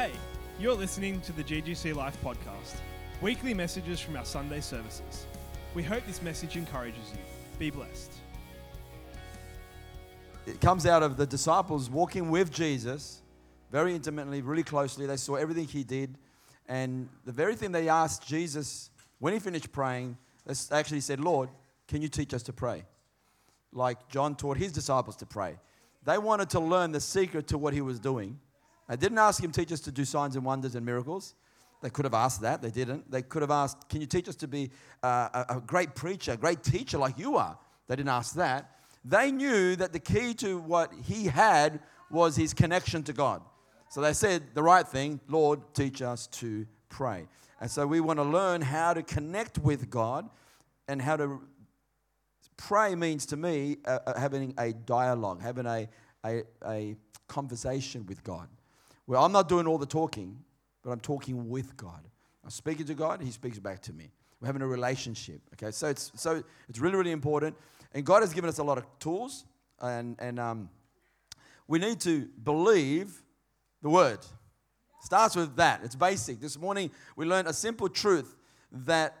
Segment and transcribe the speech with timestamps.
[0.00, 0.12] Hey,
[0.58, 2.76] you're listening to the GGC Life podcast,
[3.20, 5.26] weekly messages from our Sunday services.
[5.74, 7.18] We hope this message encourages you.
[7.58, 8.10] Be blessed.
[10.46, 13.20] It comes out of the disciples walking with Jesus
[13.70, 15.04] very intimately, really closely.
[15.04, 16.16] They saw everything he did.
[16.66, 18.88] And the very thing they asked Jesus
[19.18, 21.50] when he finished praying, they actually said, Lord,
[21.88, 22.84] can you teach us to pray?
[23.70, 25.58] Like John taught his disciples to pray.
[26.06, 28.40] They wanted to learn the secret to what he was doing.
[28.90, 31.36] They didn't ask him, teach us to do signs and wonders and miracles.
[31.80, 32.60] They could have asked that.
[32.60, 33.08] They didn't.
[33.08, 34.72] They could have asked, can you teach us to be
[35.04, 37.56] uh, a, a great preacher, a great teacher like you are?
[37.86, 38.78] They didn't ask that.
[39.04, 41.78] They knew that the key to what he had
[42.10, 43.42] was his connection to God.
[43.90, 47.28] So they said the right thing Lord, teach us to pray.
[47.60, 50.28] And so we want to learn how to connect with God
[50.88, 51.40] and how to
[52.56, 55.88] pray means to me uh, uh, having a dialogue, having a,
[56.26, 56.96] a, a
[57.28, 58.48] conversation with God.
[59.10, 60.38] Where I'm not doing all the talking,
[60.84, 62.06] but I'm talking with God.
[62.44, 64.12] I'm speaking to God, He speaks back to me.
[64.40, 65.40] We're having a relationship.
[65.54, 67.56] Okay, so it's so it's really really important,
[67.92, 69.46] and God has given us a lot of tools,
[69.80, 70.70] and and um,
[71.66, 73.20] we need to believe
[73.82, 74.20] the Word.
[75.02, 75.80] Starts with that.
[75.82, 76.40] It's basic.
[76.40, 78.36] This morning we learned a simple truth
[78.70, 79.16] that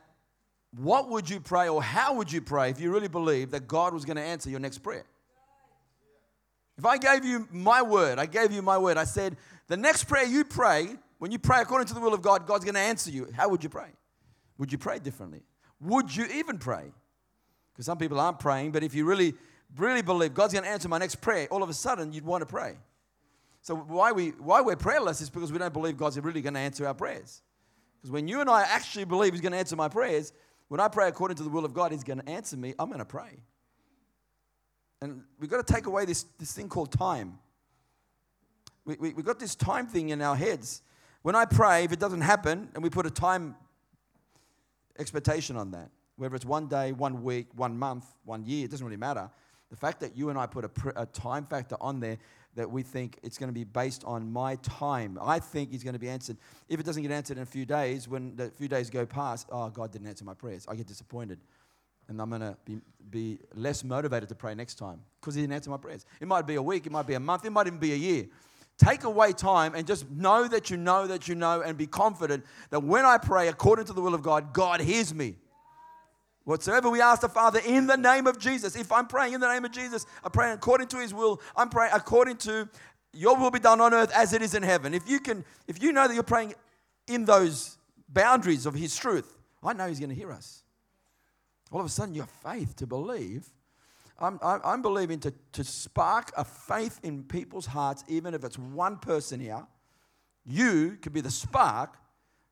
[0.70, 3.92] what would you pray or how would you pray if you really believe that God
[3.92, 5.06] was going to answer your next prayer?
[6.80, 9.36] If I gave you my word, I gave you my word, I said,
[9.70, 12.64] the next prayer you pray, when you pray according to the will of God, God's
[12.64, 13.28] going to answer you.
[13.32, 13.90] How would you pray?
[14.58, 15.42] Would you pray differently?
[15.80, 16.90] Would you even pray?
[17.72, 19.34] Because some people aren't praying, but if you really,
[19.76, 22.42] really believe God's going to answer my next prayer, all of a sudden you'd want
[22.42, 22.78] to pray.
[23.62, 26.60] So why, we, why we're prayerless is because we don't believe God's really going to
[26.60, 27.40] answer our prayers.
[28.00, 30.32] Because when you and I actually believe He's going to answer my prayers,
[30.66, 32.74] when I pray according to the will of God, He's going to answer me.
[32.76, 33.44] I'm going to pray.
[35.00, 37.38] And we've got to take away this, this thing called time.
[38.90, 40.82] We, we, we've got this time thing in our heads.
[41.22, 43.54] When I pray, if it doesn't happen, and we put a time
[44.98, 48.84] expectation on that, whether it's one day, one week, one month, one year, it doesn't
[48.84, 49.30] really matter.
[49.70, 52.18] The fact that you and I put a, a time factor on there
[52.56, 55.20] that we think it's going to be based on my time.
[55.22, 56.36] I think he's going to be answered.
[56.68, 59.46] If it doesn't get answered in a few days, when the few days go past,
[59.52, 60.66] oh, God didn't answer my prayers.
[60.68, 61.38] I get disappointed.
[62.08, 65.52] And I'm going to be, be less motivated to pray next time because he didn't
[65.52, 66.04] answer my prayers.
[66.20, 67.96] It might be a week, it might be a month, it might even be a
[67.96, 68.26] year.
[68.80, 72.46] Take away time and just know that you know that you know and be confident
[72.70, 75.36] that when I pray according to the will of God, God hears me.
[76.44, 78.76] Whatsoever we ask the Father in the name of Jesus.
[78.76, 81.42] If I'm praying in the name of Jesus, I'm praying according to His will.
[81.54, 82.70] I'm praying according to
[83.12, 84.94] your will be done on earth as it is in heaven.
[84.94, 86.54] If you can, if you know that you're praying
[87.06, 87.76] in those
[88.08, 90.62] boundaries of His truth, I know He's going to hear us.
[91.70, 93.46] All of a sudden, your faith to believe.
[94.20, 98.98] I'm, I'm believing to, to spark a faith in people's hearts, even if it's one
[98.98, 99.66] person here.
[100.44, 101.96] You could be the spark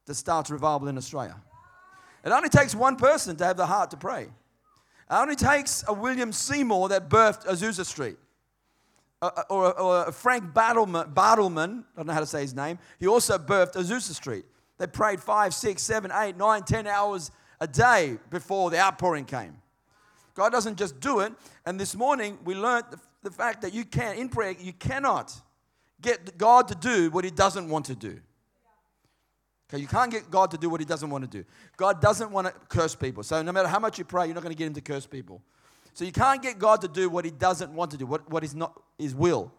[0.07, 1.37] that starts revival in Australia.
[2.25, 4.23] It only takes one person to have the heart to pray.
[4.23, 4.31] It
[5.11, 8.19] only takes a William Seymour that birthed Azusa Street.
[9.23, 13.07] or, or, a Frank Bartleman, Bartleman, I don't know how to say his name, he
[13.07, 14.45] also birthed Azusa Street.
[14.79, 17.31] They prayed five, six, seven, eight, nine, ten hours
[17.61, 19.61] a day before the outpouring came.
[20.39, 21.33] God doesn't just do it.
[21.67, 25.35] And this morning we learned the, the fact that you can't in prayer, you cannot
[26.01, 28.21] get God to do what he doesn't want to do.
[29.69, 31.45] Okay, you can't get God to do what He doesn't want to do.
[31.77, 33.23] God doesn't want to curse people.
[33.23, 35.07] So no matter how much you pray, you're not going to get Him to curse
[35.07, 35.43] people.
[35.93, 38.43] So you can't get God to do what He doesn't want to do, what, what
[38.45, 39.53] is not His will.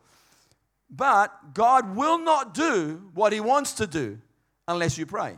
[0.90, 4.20] But God will not do what He wants to do
[4.68, 5.36] unless you pray.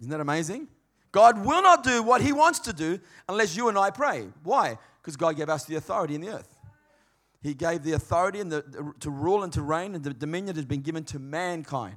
[0.00, 0.66] Isn't that amazing?
[1.14, 2.98] God will not do what He wants to do
[3.28, 4.26] unless you and I pray.
[4.42, 4.78] Why?
[5.00, 6.58] Because God gave us the authority in the earth.
[7.40, 10.64] He gave the authority and the, to rule and to reign, and the dominion has
[10.64, 11.96] been given to mankind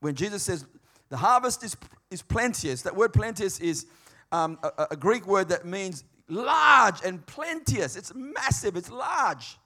[0.00, 0.66] when Jesus says
[1.08, 1.76] the harvest is,
[2.10, 3.86] is plenteous, that word plenteous is
[4.32, 7.96] um, a, a Greek word that means large and plenteous.
[7.96, 9.58] It's massive, it's large.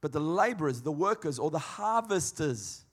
[0.00, 2.84] But the laborers, the workers, or the harvesters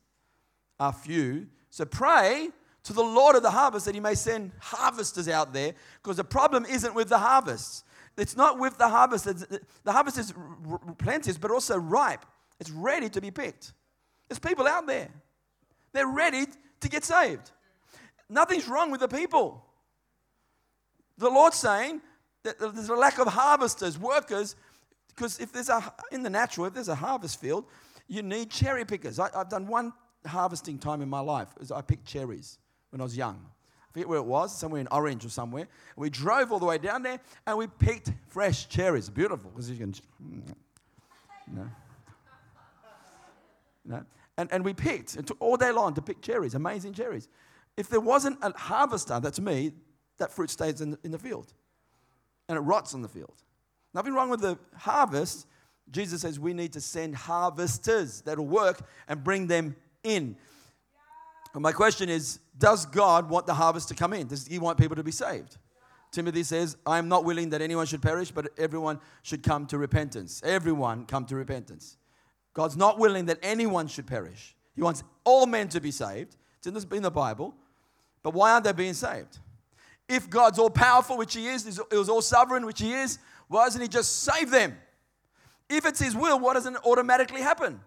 [0.79, 1.47] are few.
[1.71, 2.49] So pray
[2.83, 6.23] to the Lord of the harvest that he may send harvesters out there because the
[6.23, 7.85] problem isn't with the harvest.
[8.17, 9.25] It's not with the harvest.
[9.25, 10.33] The harvest is
[10.97, 12.25] plenteous, but also ripe.
[12.59, 13.73] It's ready to be picked.
[14.27, 15.09] There's people out there.
[15.93, 16.45] They're ready
[16.81, 17.51] to get saved.
[18.29, 19.65] Nothing's wrong with the people.
[21.17, 22.01] The Lord's saying
[22.43, 24.55] that there's a lack of harvesters, workers,
[25.09, 27.65] because if there's a, in the natural, if there's a harvest field,
[28.07, 29.19] you need cherry pickers.
[29.19, 29.93] I, have done one
[30.25, 31.49] harvesting time in my life.
[31.73, 32.57] I picked cherries
[32.91, 33.39] when I was young.
[33.89, 35.67] I forget where it was, somewhere in Orange or somewhere.
[35.95, 39.09] We drove all the way down there and we picked fresh cherries.
[39.09, 39.93] Beautiful, because you can,
[41.47, 41.69] you know,
[43.85, 44.05] you know.
[44.37, 45.17] And, and we picked.
[45.17, 47.27] It took all day long to pick cherries, amazing cherries.
[47.75, 49.73] If there wasn't a harvester, that's me,
[50.17, 51.53] that fruit stays in the, in the field.
[52.47, 53.43] And it rots in the field.
[53.93, 55.47] Nothing wrong with the harvest.
[55.91, 60.35] Jesus says we need to send harvesters that'll work and bring them in.
[61.53, 64.27] And my question is Does God want the harvest to come in?
[64.27, 65.57] Does He want people to be saved?
[66.11, 69.77] Timothy says, I am not willing that anyone should perish, but everyone should come to
[69.77, 70.41] repentance.
[70.43, 71.97] Everyone come to repentance.
[72.53, 74.55] God's not willing that anyone should perish.
[74.75, 76.35] He wants all men to be saved.
[76.57, 77.53] It's in, the Bible.
[78.23, 79.37] But why aren't they being saved?
[80.07, 83.65] If God's all powerful, which He is, He was all sovereign, which He is, why
[83.65, 84.75] doesn't He just save them?
[85.69, 87.79] If it's His will, why doesn't it automatically happen?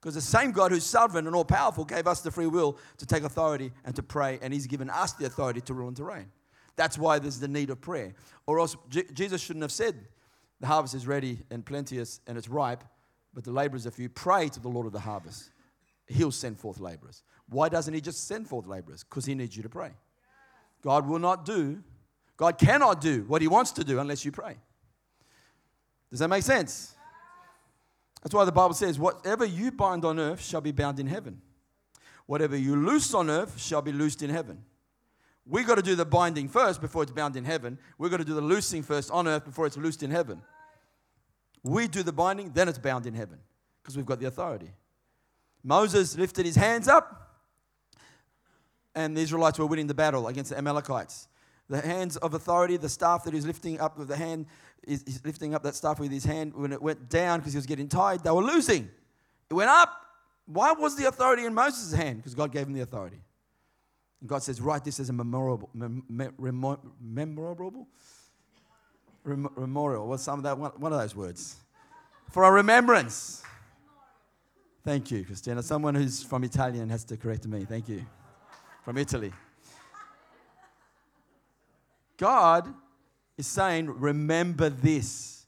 [0.00, 3.06] Because the same God who's sovereign and all powerful gave us the free will to
[3.06, 6.04] take authority and to pray, and He's given us the authority to rule and to
[6.04, 6.30] reign.
[6.76, 8.14] That's why there's the need of prayer.
[8.46, 9.96] Or else J- Jesus shouldn't have said,
[10.60, 12.84] The harvest is ready and plenteous and it's ripe,
[13.34, 14.08] but the laborers are few.
[14.08, 15.50] Pray to the Lord of the harvest.
[16.06, 17.22] He'll send forth laborers.
[17.48, 19.02] Why doesn't He just send forth laborers?
[19.02, 19.92] Because He needs you to pray.
[20.82, 21.82] God will not do,
[22.36, 24.56] God cannot do what He wants to do unless you pray.
[26.10, 26.95] Does that make sense?
[28.26, 31.40] That's why the Bible says, Whatever you bind on earth shall be bound in heaven.
[32.26, 34.64] Whatever you loose on earth shall be loosed in heaven.
[35.46, 37.78] We've got to do the binding first before it's bound in heaven.
[37.98, 40.42] We've got to do the loosing first on earth before it's loosed in heaven.
[41.62, 43.38] We do the binding, then it's bound in heaven
[43.80, 44.72] because we've got the authority.
[45.62, 47.44] Moses lifted his hands up,
[48.96, 51.28] and the Israelites were winning the battle against the Amalekites.
[51.68, 54.46] The hands of authority, the staff that he's lifting up with the hand,
[54.86, 56.54] he's lifting up that stuff with his hand.
[56.54, 58.90] When it went down because he was getting tired, they were losing.
[59.50, 60.02] It went up.
[60.46, 62.18] Why was the authority in Moses' hand?
[62.18, 63.20] Because God gave him the authority.
[64.20, 66.34] And God says, write this as a memorable, mem, mem,
[67.00, 67.88] memorable,
[69.26, 70.06] Rem, memorial.
[70.06, 70.56] What's some of that?
[70.56, 71.56] One, one of those words.
[72.30, 73.42] For a remembrance.
[74.84, 75.64] Thank you, Christina.
[75.64, 77.64] Someone who's from Italian has to correct me.
[77.64, 78.06] Thank you.
[78.84, 79.32] From Italy.
[82.16, 82.72] God
[83.36, 85.46] is saying, remember this.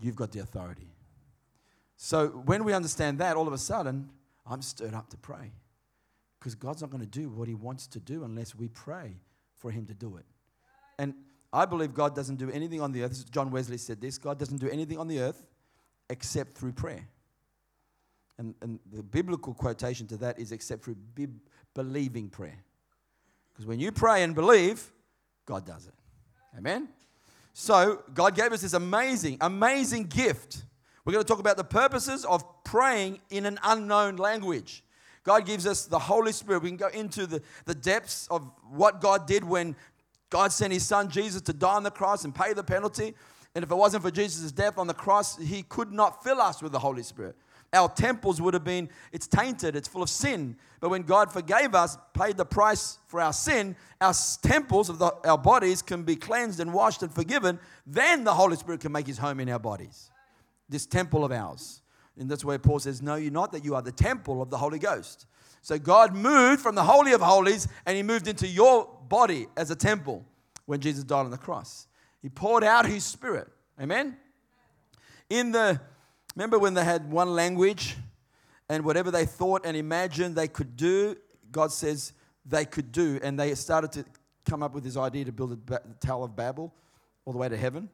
[0.00, 0.88] You've got the authority.
[1.96, 4.08] So when we understand that, all of a sudden,
[4.46, 5.52] I'm stirred up to pray.
[6.38, 9.16] Because God's not going to do what He wants to do unless we pray
[9.58, 10.24] for Him to do it.
[10.98, 11.14] And
[11.52, 13.30] I believe God doesn't do anything on the earth.
[13.30, 15.46] John Wesley said this God doesn't do anything on the earth
[16.08, 17.06] except through prayer.
[18.38, 20.96] And, and the biblical quotation to that is except through
[21.74, 22.64] believing prayer.
[23.52, 24.90] Because when you pray and believe,
[25.44, 25.94] God does it.
[26.56, 26.88] Amen?
[27.52, 30.64] So, God gave us this amazing, amazing gift.
[31.04, 34.84] We're going to talk about the purposes of praying in an unknown language.
[35.24, 36.62] God gives us the Holy Spirit.
[36.62, 39.76] We can go into the, the depths of what God did when
[40.30, 43.14] God sent his son Jesus to die on the cross and pay the penalty.
[43.54, 46.62] And if it wasn't for Jesus' death on the cross, he could not fill us
[46.62, 47.36] with the Holy Spirit.
[47.72, 50.56] Our temples would have been, it's tainted, it's full of sin.
[50.80, 55.14] But when God forgave us, paid the price for our sin, our temples of the,
[55.24, 57.60] our bodies can be cleansed and washed and forgiven.
[57.86, 60.10] Then the Holy Spirit can make his home in our bodies.
[60.68, 61.82] This temple of ours.
[62.18, 64.58] And that's where Paul says, No, you're not, that you are the temple of the
[64.58, 65.26] Holy Ghost.
[65.62, 69.70] So God moved from the Holy of Holies and he moved into your body as
[69.70, 70.24] a temple
[70.66, 71.86] when Jesus died on the cross.
[72.20, 73.48] He poured out his spirit.
[73.80, 74.16] Amen?
[75.28, 75.80] In the
[76.40, 77.98] Remember when they had one language
[78.70, 81.14] and whatever they thought and imagined they could do,
[81.52, 82.14] God says
[82.46, 83.20] they could do.
[83.22, 84.06] And they started to
[84.48, 86.72] come up with this idea to build the Tower of Babel
[87.26, 87.90] all the way to heaven.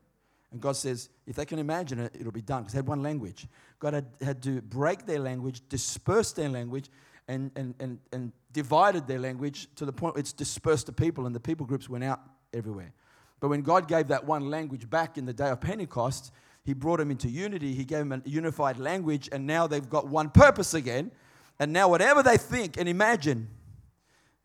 [0.52, 2.62] And God says, if they can imagine it, it'll be done.
[2.62, 3.48] Because they had one language.
[3.80, 6.88] God had, had to break their language, disperse their language,
[7.26, 11.34] and, and, and, and divided their language to the point it's dispersed the people, and
[11.34, 12.20] the people groups went out
[12.54, 12.92] everywhere.
[13.40, 16.30] But when God gave that one language back in the day of Pentecost,
[16.66, 17.74] he brought them into unity.
[17.74, 21.12] He gave them a unified language, and now they've got one purpose again.
[21.60, 23.46] And now, whatever they think and imagine,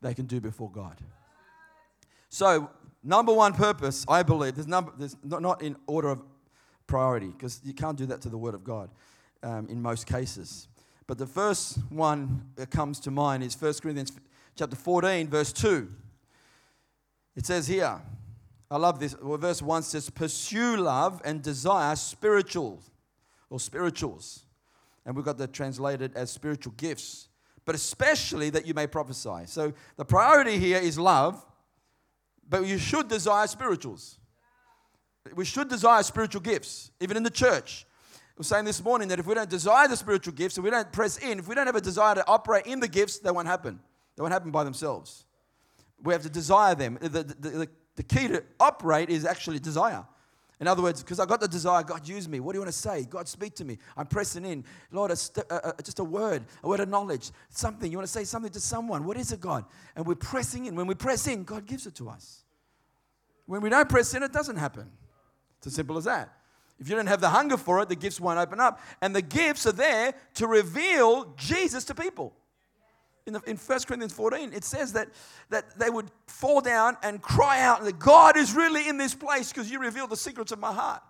[0.00, 0.98] they can do before God.
[2.28, 2.70] So,
[3.02, 6.22] number one purpose, I believe, there's, number, there's not in order of
[6.86, 8.88] priority, because you can't do that to the Word of God
[9.42, 10.68] um, in most cases.
[11.08, 14.12] But the first one that comes to mind is 1 Corinthians
[14.54, 15.90] chapter 14, verse 2.
[17.34, 18.00] It says here,
[18.72, 19.14] I love this.
[19.20, 22.80] Well, verse 1 says, Pursue love and desire spiritual
[23.50, 24.46] or spirituals.
[25.04, 27.28] And we've got that translated as spiritual gifts,
[27.66, 29.44] but especially that you may prophesy.
[29.44, 31.44] So the priority here is love,
[32.48, 34.18] but you should desire spirituals.
[35.34, 37.84] We should desire spiritual gifts, even in the church.
[38.38, 40.90] Was saying this morning that if we don't desire the spiritual gifts, if we don't
[40.90, 43.46] press in, if we don't have a desire to operate in the gifts, they won't
[43.46, 43.78] happen.
[44.16, 45.26] They won't happen by themselves.
[46.02, 46.98] We have to desire them.
[47.00, 50.04] The, the, the, the key to operate is actually desire.
[50.60, 52.38] In other words, because I got the desire, God use me.
[52.38, 53.02] What do you want to say?
[53.02, 53.78] God speak to me.
[53.96, 54.64] I'm pressing in.
[54.92, 55.44] Lord, a st-
[55.82, 57.90] just a word, a word of knowledge, something.
[57.90, 59.04] You want to say something to someone.
[59.04, 59.64] What is it, God?
[59.96, 60.76] And we're pressing in.
[60.76, 62.44] When we press in, God gives it to us.
[63.46, 64.88] When we don't press in, it doesn't happen.
[65.58, 66.32] It's as simple as that.
[66.78, 68.80] If you don't have the hunger for it, the gifts won't open up.
[69.00, 72.34] And the gifts are there to reveal Jesus to people.
[73.26, 75.08] In, the, in 1 Corinthians 14, it says that,
[75.50, 79.52] that they would fall down and cry out that God is really in this place
[79.52, 81.02] because you revealed the secrets of my heart.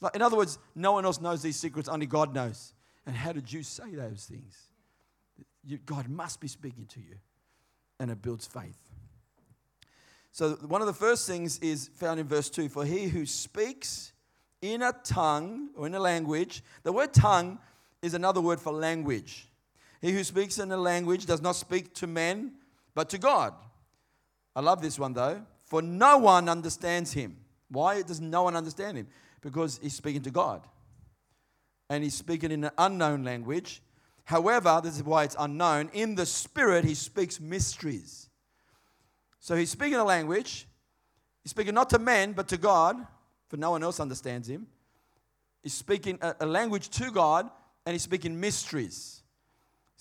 [0.00, 2.74] Like, in other words, no one else knows these secrets, only God knows.
[3.06, 4.58] And how did you say those things?
[5.64, 7.16] You, God must be speaking to you.
[8.00, 8.78] And it builds faith.
[10.32, 14.12] So, one of the first things is found in verse 2 For he who speaks
[14.60, 17.58] in a tongue or in a language, the word tongue
[18.00, 19.46] is another word for language.
[20.02, 22.52] He who speaks in a language does not speak to men,
[22.94, 23.54] but to God.
[24.54, 25.40] I love this one though.
[25.64, 27.38] For no one understands him.
[27.70, 29.06] Why does no one understand him?
[29.40, 30.66] Because he's speaking to God.
[31.88, 33.80] And he's speaking in an unknown language.
[34.24, 35.88] However, this is why it's unknown.
[35.94, 38.28] In the spirit, he speaks mysteries.
[39.40, 40.66] So he's speaking a language.
[41.42, 43.06] He's speaking not to men, but to God
[43.52, 44.66] for no one else understands him.
[45.62, 47.50] He's speaking a, language to God
[47.84, 49.21] and he's speaking mysteries,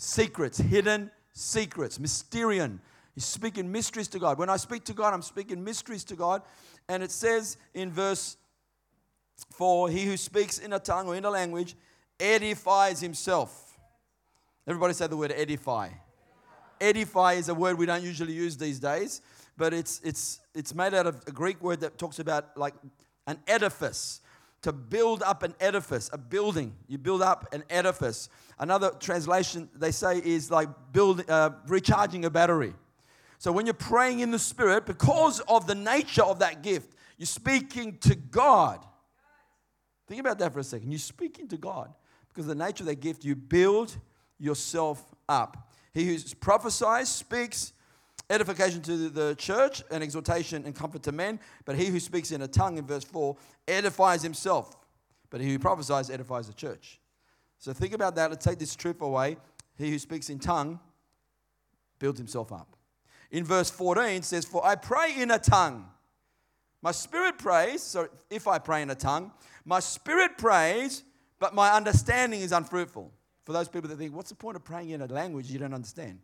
[0.01, 2.79] secrets, hidden secrets, mysterion.
[3.13, 4.39] He's speaking mysteries to God.
[4.39, 6.41] When I speak to God, I'm speaking mysteries to God.
[6.89, 8.37] And it says in verse
[9.51, 11.75] 4 He who speaks in a tongue or in a language
[12.19, 13.77] edifies himself.
[14.67, 15.89] Everybody say the word edify.
[16.79, 19.21] Edify is a word we don't usually use these days,
[19.55, 22.73] but it's, it's, it's made out of a Greek word that talks about like
[23.27, 24.20] an edifice.
[24.63, 26.75] To build up an edifice, a building.
[26.87, 28.29] You build up an edifice.
[28.59, 32.75] Another translation they say is like build, uh, recharging a battery.
[33.39, 37.25] So when you're praying in the Spirit, because of the nature of that gift, you're
[37.25, 38.85] speaking to God.
[40.07, 40.91] Think about that for a second.
[40.91, 41.91] You're speaking to God
[42.27, 43.95] because the nature of that gift, you build
[44.37, 45.71] yourself up.
[45.93, 47.73] He who prophesies speaks
[48.31, 51.39] edification to the church and exhortation and comfort to men.
[51.65, 53.35] But he who speaks in a tongue, in verse 4,
[53.67, 54.77] edifies himself.
[55.29, 56.99] But he who prophesies edifies the church.
[57.59, 58.31] So think about that.
[58.31, 59.37] Let's take this truth away.
[59.77, 60.79] He who speaks in tongue
[61.99, 62.75] builds himself up.
[63.29, 65.87] In verse 14 says, For I pray in a tongue.
[66.81, 69.31] My spirit prays, so if I pray in a tongue,
[69.65, 71.03] my spirit prays,
[71.39, 73.11] but my understanding is unfruitful.
[73.43, 75.73] For those people that think, what's the point of praying in a language you don't
[75.73, 76.19] understand?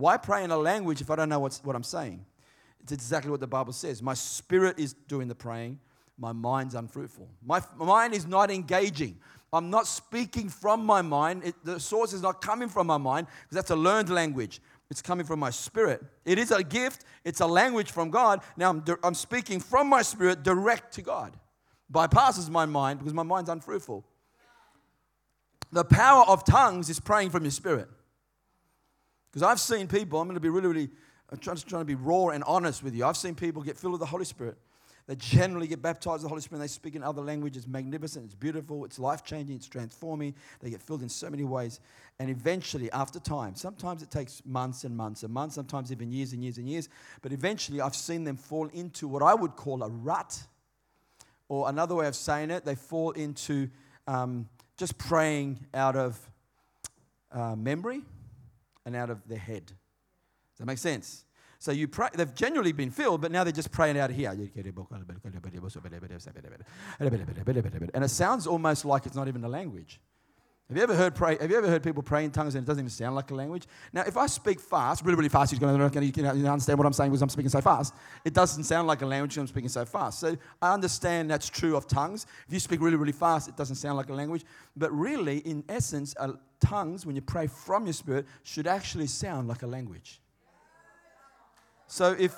[0.00, 2.24] Why pray in a language if I don't know what's, what I'm saying?
[2.82, 4.02] It's exactly what the Bible says.
[4.02, 5.78] My spirit is doing the praying,
[6.18, 7.28] my mind's unfruitful.
[7.44, 9.18] My, my mind is not engaging.
[9.52, 11.42] I'm not speaking from my mind.
[11.44, 14.60] It, the source is not coming from my mind because that's a learned language.
[14.90, 16.02] It's coming from my spirit.
[16.24, 18.40] It is a gift, it's a language from God.
[18.56, 21.36] Now I'm, I'm speaking from my spirit direct to God.
[21.92, 24.04] Bypasses my mind because my mind's unfruitful.
[25.72, 27.88] The power of tongues is praying from your spirit.
[29.30, 30.90] Because I've seen people, I'm going to be really, really,
[31.30, 33.04] I'm trying, trying to be raw and honest with you.
[33.04, 34.56] I've seen people get filled with the Holy Spirit.
[35.06, 37.64] They generally get baptized with the Holy Spirit and they speak in other languages.
[37.64, 40.34] It's magnificent, it's beautiful, it's life changing, it's transforming.
[40.60, 41.80] They get filled in so many ways.
[42.20, 46.32] And eventually, after time, sometimes it takes months and months and months, sometimes even years
[46.32, 46.88] and years and years.
[47.22, 50.40] But eventually, I've seen them fall into what I would call a rut.
[51.48, 53.68] Or another way of saying it, they fall into
[54.06, 56.30] um, just praying out of
[57.32, 58.02] uh, memory
[58.84, 59.66] and out of their head.
[59.66, 61.24] Does that make sense?
[61.58, 64.30] So you pray, they've genuinely been filled, but now they're just praying out of here.
[67.94, 70.00] And it sounds almost like it's not even a language.
[70.70, 71.36] Have you ever heard pray?
[71.40, 73.34] Have you ever heard people pray in tongues and it doesn't even sound like a
[73.34, 73.66] language?
[73.92, 76.92] Now, if I speak fast, really, really fast, you're going to you understand what I'm
[76.92, 77.92] saying because I'm speaking so fast.
[78.24, 80.20] It doesn't sound like a language I'm speaking so fast.
[80.20, 82.24] So I understand that's true of tongues.
[82.46, 84.44] If you speak really, really fast, it doesn't sound like a language.
[84.76, 89.48] But really, in essence, uh, tongues, when you pray from your spirit, should actually sound
[89.48, 90.20] like a language.
[91.88, 92.36] So if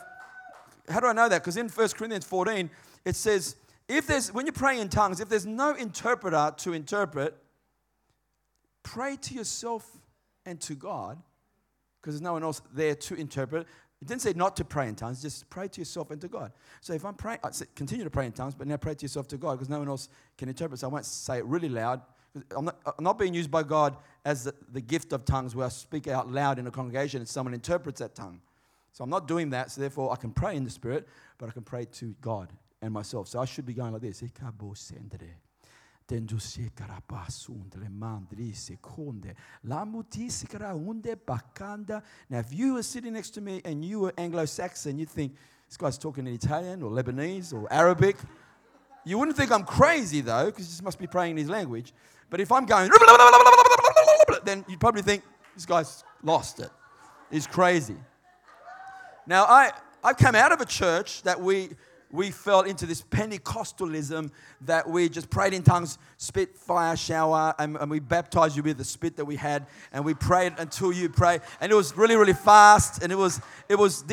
[0.88, 1.42] how do I know that?
[1.42, 2.70] Because in 1 Corinthians 14,
[3.04, 3.56] it says,
[3.88, 7.36] if there's when you pray in tongues, if there's no interpreter to interpret,
[8.82, 9.88] pray to yourself
[10.46, 11.22] and to God,
[12.00, 13.66] because there's no one else there to interpret.
[14.00, 16.52] It didn't say not to pray in tongues, just pray to yourself and to God.
[16.80, 19.28] So if I'm praying, I continue to pray in tongues, but now pray to yourself
[19.28, 20.80] to God, because no one else can interpret.
[20.80, 22.02] So I won't say it really loud.
[22.56, 25.66] I'm not, I'm not being used by God as the, the gift of tongues where
[25.66, 28.40] I speak out loud in a congregation and someone interprets that tongue.
[28.92, 31.06] So I'm not doing that, so therefore I can pray in the Spirit,
[31.38, 32.48] but I can pray to God
[32.80, 33.28] and myself.
[33.28, 34.22] So I should be going like this.
[42.28, 45.34] Now, if you were sitting next to me and you were Anglo Saxon, you'd think
[45.68, 48.16] this guy's talking in Italian or Lebanese or Arabic.
[49.04, 51.92] You wouldn't think I'm crazy though, because you must be praying in his language.
[52.30, 52.90] But if I'm going,
[54.44, 55.22] then you'd probably think
[55.54, 56.70] this guy's lost it.
[57.30, 57.96] He's crazy.
[59.26, 59.70] Now, I,
[60.02, 61.70] I've come out of a church that we,
[62.12, 67.76] we fell into this Pentecostalism that we just prayed in tongues, spit, fire, shower, and,
[67.78, 71.08] and we baptized you with the spit that we had, and we prayed until you
[71.08, 71.40] pray.
[71.60, 74.04] And it was really, really fast, and it was, it was,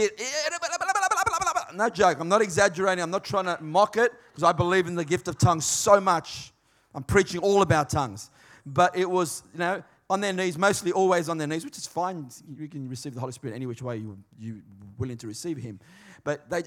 [1.76, 4.96] no joke, I'm not exaggerating, I'm not trying to mock it, because I believe in
[4.96, 6.54] the gift of tongues so much.
[6.96, 8.32] I'm preaching all about tongues.
[8.66, 11.86] But it was, you know, on their knees, mostly always on their knees, which is
[11.86, 12.30] fine.
[12.58, 14.56] You can receive the Holy Spirit any which way you, you're
[14.98, 15.80] willing to receive Him.
[16.24, 16.64] But they,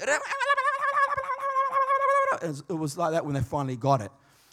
[2.43, 4.11] it was like that when they finally got it.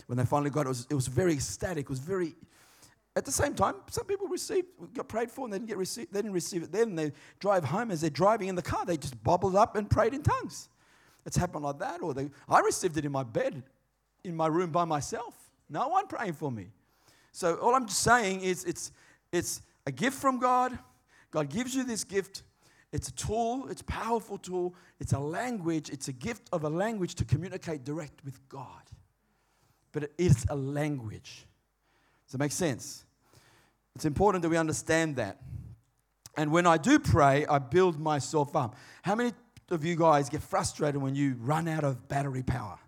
[0.08, 1.84] When they finally got it, it was, it was very ecstatic.
[1.84, 2.36] It was very,
[3.16, 6.14] at the same time, some people received, got prayed for, and they didn't, get received,
[6.14, 6.96] they didn't receive it then.
[6.96, 10.14] They drive home as they're driving in the car, they just bubbled up and prayed
[10.14, 10.70] in tongues.
[11.26, 12.02] It's happened like that.
[12.02, 13.62] Or they, I received it in my bed,
[14.24, 15.36] in my room by myself.
[15.70, 16.68] No one praying for me.
[17.32, 18.92] So all I'm just saying is it's,
[19.32, 20.78] it's a gift from God.
[21.32, 22.44] God gives you this gift.
[22.92, 26.70] It's a tool, it's a powerful tool, it's a language, it's a gift of a
[26.70, 28.82] language to communicate direct with God.
[29.92, 31.46] But it is a language.
[32.26, 33.06] Does that make sense?
[33.96, 35.40] It's important that we understand that.
[36.36, 38.76] And when I do pray, I build myself up.
[39.02, 39.34] How many
[39.70, 42.80] of you guys get frustrated when you run out of battery power?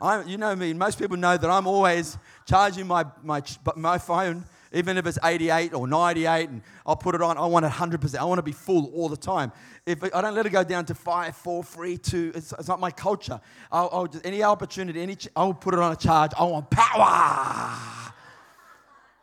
[0.00, 3.42] I, you know me, most people know that I'm always charging my, my,
[3.74, 7.38] my phone, even if it's 88 or 98, and I'll put it on.
[7.38, 8.16] I want it 100%.
[8.16, 9.52] I want to be full all the time.
[9.84, 12.80] If I don't let it go down to five, four, three, two, it's, it's not
[12.80, 13.40] my culture.
[13.70, 16.32] I'll, I'll just, any opportunity, any, I'll put it on a charge.
[16.38, 18.12] I want power.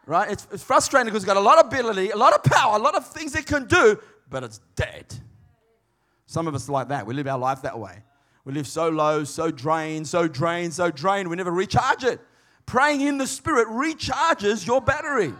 [0.05, 0.31] Right?
[0.31, 2.81] It's, it's frustrating because it's got a lot of ability, a lot of power, a
[2.81, 3.97] lot of things it can do,
[4.29, 5.05] but it's dead.
[6.25, 7.05] Some of us like that.
[7.05, 7.99] We live our life that way.
[8.45, 12.19] We live so low, so drained, so drained, so drained, we never recharge it.
[12.65, 15.33] Praying in the Spirit recharges your battery,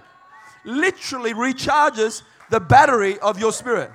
[0.66, 3.92] literally recharges the battery of your spirit.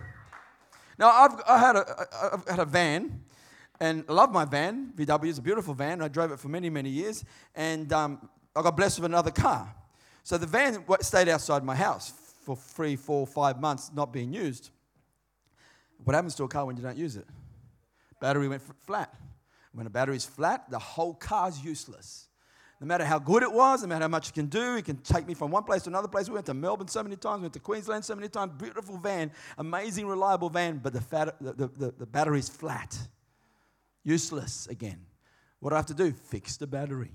[0.98, 3.22] Now, I've I had, a, I've had a van,
[3.78, 4.92] and I love my van.
[4.96, 6.02] VW is a beautiful van.
[6.02, 9.72] I drove it for many, many years, and um, I got blessed with another car.
[10.24, 12.12] So the van stayed outside my house
[12.44, 14.70] for three, four, five months, not being used.
[16.04, 17.26] What happens to a car when you don't use it?
[18.20, 19.14] Battery went flat.
[19.72, 22.27] When a battery's flat, the whole car's useless.
[22.80, 24.98] No matter how good it was, no matter how much it can do, it can
[24.98, 26.28] take me from one place to another place.
[26.28, 28.52] We went to Melbourne so many times, we went to Queensland so many times.
[28.56, 32.96] Beautiful van, amazing, reliable van, but the, fat, the, the, the, the battery's flat.
[34.04, 35.04] Useless again.
[35.60, 36.12] What do I have to do?
[36.12, 37.10] Fix the battery.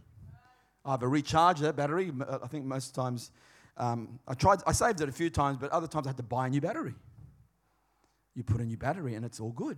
[0.83, 2.11] I have a recharger battery.
[2.43, 3.31] I think most times
[3.77, 6.23] um, I tried, I saved it a few times, but other times I had to
[6.23, 6.93] buy a new battery.
[8.35, 9.77] You put a new battery and it's all good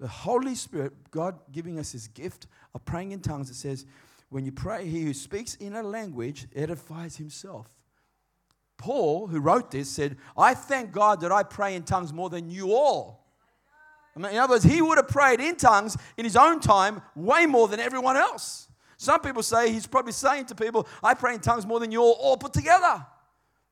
[0.00, 3.86] the Holy Spirit, God giving us His gift of praying in tongues, it says,
[4.34, 7.68] when you pray, he who speaks in a language edifies himself.
[8.76, 12.50] Paul, who wrote this, said, I thank God that I pray in tongues more than
[12.50, 13.24] you all.
[14.16, 17.00] I mean, in other words, he would have prayed in tongues in his own time
[17.14, 18.66] way more than everyone else.
[18.96, 22.00] Some people say he's probably saying to people, I pray in tongues more than you
[22.00, 23.06] all, all put together.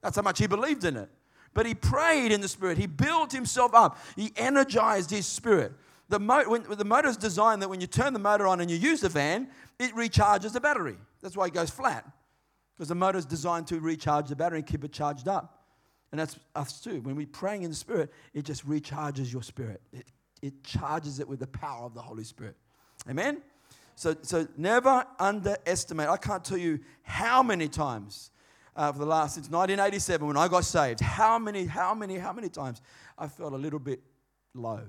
[0.00, 1.10] That's how much he believed in it.
[1.54, 2.78] But he prayed in the Spirit.
[2.78, 3.98] He built himself up.
[4.14, 5.72] He energized his spirit
[6.12, 8.70] the, mo- when, the motor is designed that when you turn the motor on and
[8.70, 9.48] you use the van,
[9.78, 10.98] it recharges the battery.
[11.22, 12.06] That's why it goes flat,
[12.76, 15.64] because the motor is designed to recharge the battery and keep it charged up.
[16.10, 17.00] And that's us too.
[17.00, 19.80] When we're praying in the Spirit, it just recharges your spirit.
[19.90, 20.04] It,
[20.42, 22.56] it charges it with the power of the Holy Spirit.
[23.08, 23.40] Amen?
[23.94, 26.08] So, so never underestimate.
[26.08, 28.32] I can't tell you how many times
[28.76, 32.34] uh, for the last, since 1987 when I got saved, how many, how many, how
[32.34, 32.82] many times
[33.16, 34.02] I felt a little bit
[34.52, 34.82] low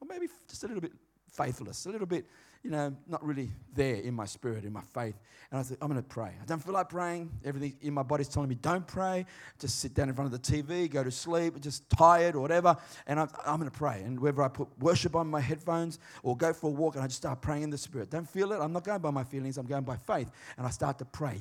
[0.00, 0.92] or maybe just a little bit
[1.30, 2.26] faithless, a little bit,
[2.62, 5.14] you know, not really there in my spirit, in my faith.
[5.50, 6.32] And I said, I'm going to pray.
[6.40, 7.30] I don't feel like praying.
[7.44, 9.26] Everything in my body's telling me, don't pray.
[9.58, 12.76] Just sit down in front of the TV, go to sleep, just tired or whatever.
[13.06, 14.02] And I'm, I'm going to pray.
[14.04, 17.06] And whether I put worship on my headphones or go for a walk and I
[17.06, 18.10] just start praying in the spirit.
[18.10, 18.58] Don't feel it.
[18.60, 19.58] I'm not going by my feelings.
[19.58, 20.30] I'm going by faith.
[20.56, 21.36] And I start to pray.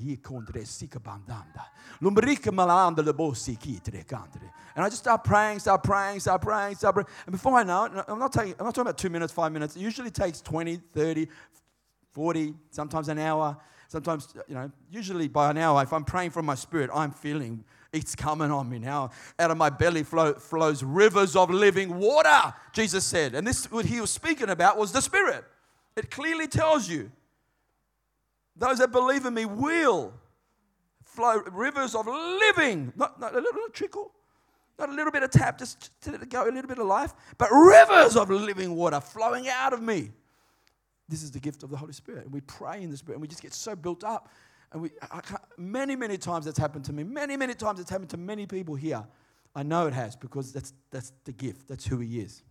[4.76, 7.08] And I just start praying, start praying, start praying, start praying.
[7.26, 9.52] And before I know it, I'm not, taking, I'm not talking about two minutes, five
[9.52, 9.76] minutes.
[9.76, 11.09] It usually takes 20, 30,
[12.12, 13.58] 40, sometimes an hour.
[13.88, 17.64] Sometimes, you know, usually by an hour, if I'm praying from my spirit, I'm feeling
[17.92, 19.10] it's coming on me now.
[19.40, 23.34] Out of my belly flow, flows rivers of living water, Jesus said.
[23.34, 25.44] And this, what he was speaking about, was the Spirit.
[25.96, 27.12] It clearly tells you
[28.56, 30.14] those that believe in me will
[31.04, 34.12] flow rivers of living, not, not a little, little trickle,
[34.78, 37.50] not a little bit of tap, just to go a little bit of life, but
[37.52, 40.12] rivers of living water flowing out of me.
[41.10, 42.26] This is the gift of the Holy Spirit.
[42.26, 44.30] And we pray in the Spirit and we just get so built up.
[44.72, 44.92] And we,
[45.58, 47.04] many, many times that's happened to me.
[47.04, 49.04] Many, many times it's happened to many people here.
[49.56, 51.68] I know it has because that's, that's the gift.
[51.68, 52.44] That's who He is.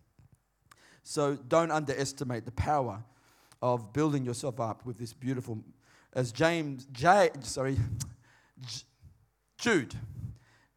[1.04, 3.02] So don't underestimate the power
[3.62, 5.58] of building yourself up with this beautiful,
[6.12, 7.76] as James, J, sorry,
[8.66, 8.82] J-
[9.58, 9.94] Jude,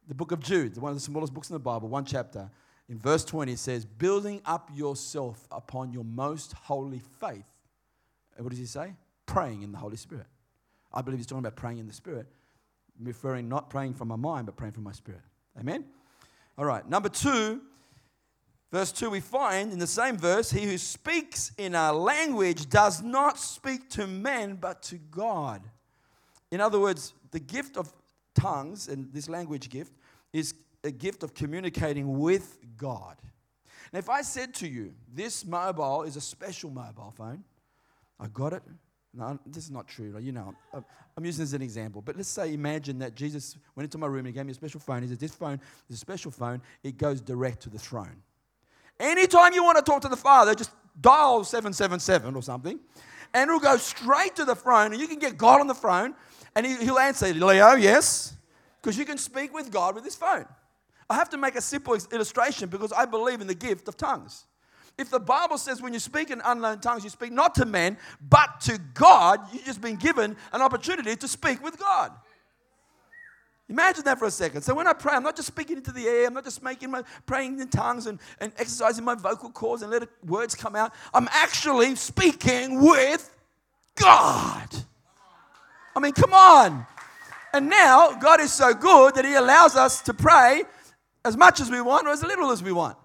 [0.08, 2.50] the book of Jude, one of the smallest books in the Bible, one chapter,
[2.88, 7.51] in verse 20 it says, building up yourself upon your most holy faith.
[8.38, 8.94] What does he say?
[9.26, 10.26] Praying in the Holy Spirit.
[10.92, 12.26] I believe he's talking about praying in the Spirit,
[13.00, 15.22] referring not praying from my mind, but praying from my spirit.
[15.58, 15.84] Amen?
[16.58, 17.62] All right, number two,
[18.70, 23.02] verse 2, we find in the same verse, he who speaks in a language does
[23.02, 25.62] not speak to men, but to God.
[26.50, 27.92] In other words, the gift of
[28.34, 29.94] tongues and this language gift
[30.32, 33.16] is a gift of communicating with God.
[33.92, 37.44] Now, if I said to you, this mobile is a special mobile phone,
[38.20, 38.62] I got it.
[39.14, 40.16] No, this is not true.
[40.18, 40.84] You know, I'm-
[41.16, 42.00] I'm using this as an example.
[42.00, 44.54] But let's say, imagine that Jesus went into my room and he gave me a
[44.54, 45.02] special phone.
[45.02, 46.62] He said, This phone is a special phone.
[46.82, 48.22] It goes direct to the throne.
[48.98, 50.70] Anytime you want to talk to the Father, just
[51.00, 52.78] dial 777 or something,
[53.34, 56.14] and it'll go straight to the throne, and you can get God on the throne,
[56.54, 58.34] and he, he'll answer, Leo, yes,
[58.80, 60.46] because you can speak with God with this phone.
[61.10, 64.46] I have to make a simple illustration because I believe in the gift of tongues.
[64.98, 67.96] If the Bible says when you speak in unknown tongues, you speak not to men,
[68.28, 72.12] but to God, you've just been given an opportunity to speak with God.
[73.68, 74.60] Imagine that for a second.
[74.62, 76.90] So when I pray, I'm not just speaking into the air, I'm not just making
[76.90, 80.92] my praying in tongues and, and exercising my vocal cords and letting words come out.
[81.14, 83.34] I'm actually speaking with
[83.94, 84.68] God.
[85.96, 86.86] I mean, come on.
[87.54, 90.64] And now God is so good that He allows us to pray
[91.24, 92.96] as much as we want or as little as we want.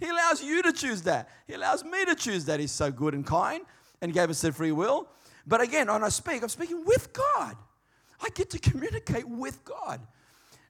[0.00, 1.28] He allows you to choose that.
[1.46, 2.58] He allows me to choose that.
[2.58, 3.62] He's so good and kind
[4.00, 5.08] and gave us the free will.
[5.46, 7.56] But again, when I speak, I'm speaking with God.
[8.22, 10.00] I get to communicate with God.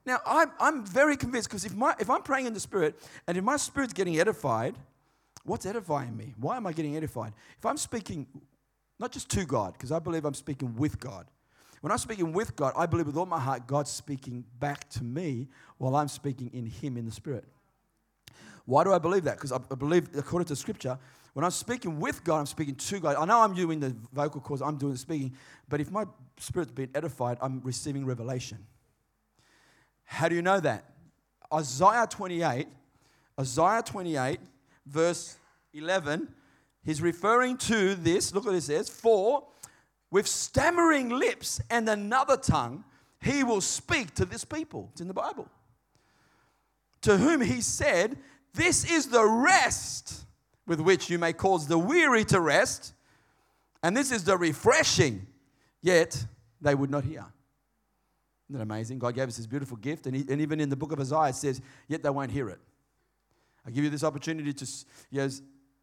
[0.05, 3.45] Now, I'm, I'm very convinced because if, if I'm praying in the Spirit and if
[3.45, 4.77] my spirit's getting edified,
[5.45, 6.35] what's edifying me?
[6.39, 7.33] Why am I getting edified?
[7.59, 8.27] If I'm speaking
[8.99, 11.27] not just to God, because I believe I'm speaking with God.
[11.81, 15.05] When I'm speaking with God, I believe with all my heart God's speaking back to
[15.05, 17.45] me while I'm speaking in Him in the Spirit.
[18.67, 19.37] Why do I believe that?
[19.37, 20.99] Because I believe, according to Scripture,
[21.33, 23.17] when I'm speaking with God, I'm speaking to God.
[23.17, 25.35] I know I'm doing the vocal cords, I'm doing the speaking,
[25.69, 26.05] but if my
[26.39, 28.59] spirit's been edified, I'm receiving revelation.
[30.05, 30.85] How do you know that?
[31.53, 32.67] Isaiah 28,
[33.39, 34.41] Isaiah 28,
[34.87, 35.37] verse
[35.73, 36.29] 11,
[36.85, 38.35] he's referring to this.
[38.35, 38.89] Look what it says.
[38.89, 39.47] For
[40.11, 42.85] with stammering lips and another tongue,
[43.23, 44.89] he will speak to this people.
[44.93, 45.49] It's in the Bible.
[47.03, 48.19] To whom he said,
[48.53, 50.25] This is the rest
[50.67, 52.95] with which you may cause the weary to rest,
[53.83, 55.27] and this is the refreshing.
[55.83, 56.25] Yet
[56.61, 57.25] they would not hear.
[58.49, 58.99] Isn't that amazing?
[58.99, 61.29] God gave us this beautiful gift, and, he, and even in the book of Isaiah,
[61.29, 62.59] it says, Yet they won't hear it.
[63.67, 64.67] I give you this opportunity to,
[65.11, 65.29] you know,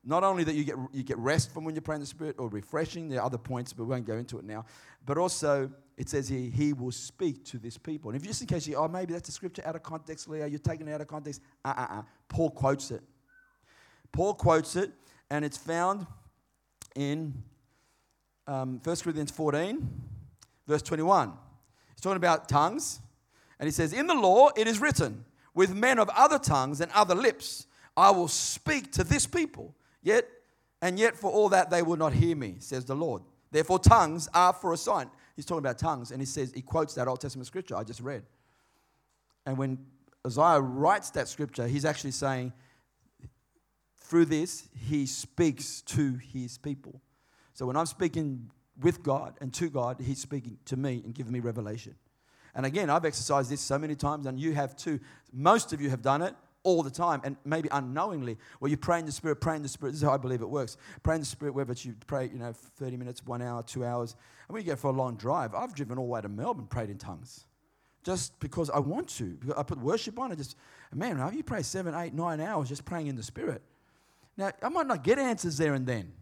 [0.08, 2.38] not only that you get, you get rest from when you're praying in the Spirit
[2.39, 4.65] or refreshing, there are other points, but we won't go into it now,
[5.06, 8.10] but also it says here, He will speak to this people.
[8.10, 10.46] And if just in case you, oh, maybe that's a scripture out of context, Leo,
[10.46, 12.02] you're taking it out of context, uh uh uh.
[12.30, 13.02] Paul quotes it.
[14.13, 14.91] Paul quotes it,
[15.30, 16.08] and it's found
[16.96, 17.43] in
[18.48, 19.88] um, 1 Corinthians 14,
[20.67, 21.34] verse 21.
[21.93, 23.02] He's talking about tongues,
[23.60, 26.91] and he says, In the law it is written, with men of other tongues and
[26.93, 27.67] other lips,
[27.98, 29.76] I will speak to this people,
[30.08, 30.28] yet,
[30.82, 33.22] and yet for all that they will not hear me, says the Lord.
[33.52, 35.10] Therefore, tongues are for a sign.
[35.36, 38.00] He's talking about tongues, and he says, he quotes that Old Testament scripture I just
[38.00, 38.24] read.
[39.46, 39.78] And when
[40.26, 42.54] Isaiah writes that scripture, he's actually saying,
[43.98, 47.02] through this, he speaks to his people.
[47.54, 48.50] So when I'm speaking
[48.82, 51.96] with God and to God, he's speaking to me and giving me revelation.
[52.56, 55.00] And again, I've exercised this so many times, and you have too.
[55.32, 59.00] Most of you have done it all the time, and maybe unknowingly, where you pray
[59.00, 59.93] in the Spirit, pray in the Spirit.
[59.93, 60.78] This is how I believe it works.
[61.04, 63.86] Pray in the Spirit, whether it's you pray, you know, 30 minutes, one hour, two
[63.86, 64.15] hours.
[64.48, 66.67] And when you go for a long drive, I've driven all the way to Melbourne,
[66.67, 67.46] prayed in tongues.
[68.04, 69.36] Just because I want to.
[69.36, 70.56] Because I put worship on, I just,
[70.93, 73.62] man, how you pray seven, eight, nine hours just praying in the Spirit.
[74.38, 76.13] Now, I might not get answers there and then.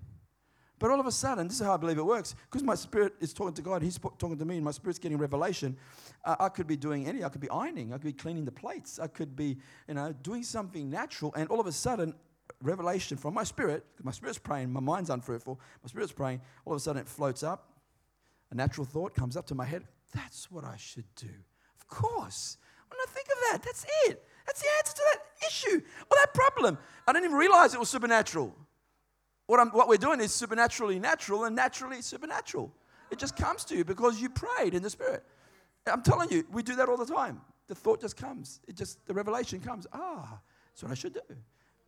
[0.78, 2.36] But all of a sudden, this is how I believe it works.
[2.50, 5.18] Because my spirit is talking to God, He's talking to me, and my spirit's getting
[5.18, 5.78] revelation.
[6.24, 7.24] Uh, I could be doing any.
[7.24, 7.94] I could be ironing.
[7.94, 9.00] I could be cleaning the plates.
[9.00, 9.58] I could be,
[9.88, 11.34] you know, doing something natural.
[11.36, 12.14] And all of a sudden,
[12.62, 16.78] revelation from my spirit, my spirit's praying, my mind's unfruitful, my spirit's praying, all of
[16.78, 17.72] a sudden it floats up.
[18.52, 19.84] A natural thought comes up to my head.
[20.14, 21.30] That's what I should do.
[21.80, 22.58] Of course.
[22.90, 24.24] When I think of that, that's it.
[24.46, 26.78] That's the answer to that issue or that problem.
[27.08, 28.56] I didn't even realize it was supernatural.
[29.47, 32.71] What, I'm, what we're doing is supernaturally natural and naturally supernatural.
[33.12, 35.23] It just comes to you because you prayed in the Spirit.
[35.86, 37.41] I'm telling you, we do that all the time.
[37.67, 38.60] The thought just comes.
[38.67, 39.86] It just the revelation comes.
[39.93, 40.39] Ah,
[40.71, 41.36] that's what I should do.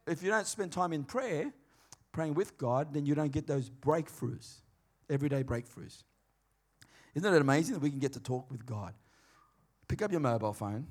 [0.05, 1.51] If you don't spend time in prayer,
[2.11, 4.61] praying with God, then you don't get those breakthroughs,
[5.09, 6.03] everyday breakthroughs.
[7.13, 8.93] Isn't it amazing that we can get to talk with God?
[9.87, 10.87] Pick up your mobile phone,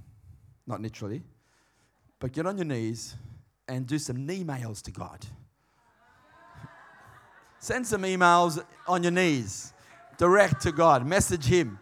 [0.66, 1.22] not literally,
[2.18, 3.14] but get on your knees
[3.68, 5.26] and do some knee mails to God.
[7.58, 9.72] Send some emails on your knees,
[10.18, 11.78] direct to God, message Him.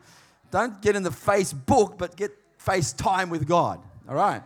[0.50, 2.30] Don't get in the Facebook, but get
[2.64, 3.80] FaceTime with God.
[4.08, 4.42] All right?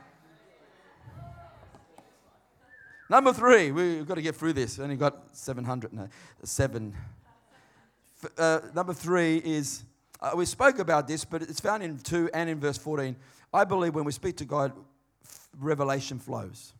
[3.11, 4.77] Number three, we've got to get through this.
[4.77, 6.09] We only got 700, no,
[6.45, 6.95] seven.
[8.37, 9.85] Uh, number three is,
[10.21, 13.17] uh, we spoke about this, but it's found in 2 and in verse 14.
[13.55, 14.73] I believe when we speak to God,
[15.59, 16.75] revelation flows.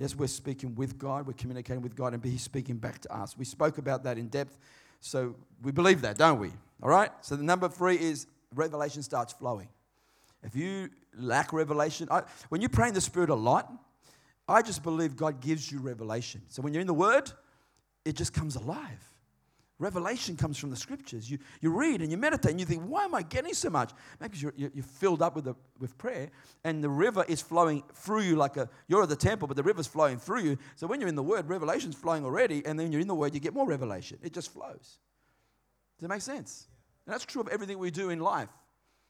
[0.00, 3.36] Yes, we're speaking with God, we're communicating with God, and He's speaking back to us.
[3.36, 4.56] We spoke about that in depth,
[5.00, 6.52] so we believe that, don't we?
[6.82, 7.10] All right?
[7.20, 9.68] So the number three is revelation starts flowing.
[10.42, 13.70] If you lack revelation, I, when you pray in the Spirit a lot,
[14.48, 16.40] I just believe God gives you revelation.
[16.48, 17.30] So when you're in the Word,
[18.06, 19.09] it just comes alive.
[19.80, 21.30] Revelation comes from the scriptures.
[21.30, 23.92] You, you read and you meditate and you think, why am I getting so much?
[24.20, 26.28] Maybe you're, you're filled up with, the, with prayer
[26.64, 29.62] and the river is flowing through you like a, you're at the temple, but the
[29.62, 30.58] river's flowing through you.
[30.76, 33.32] So when you're in the Word, revelation's flowing already, and then you're in the Word,
[33.32, 34.18] you get more revelation.
[34.22, 34.98] It just flows.
[35.98, 36.66] Does that make sense?
[37.06, 38.50] And that's true of everything we do in life.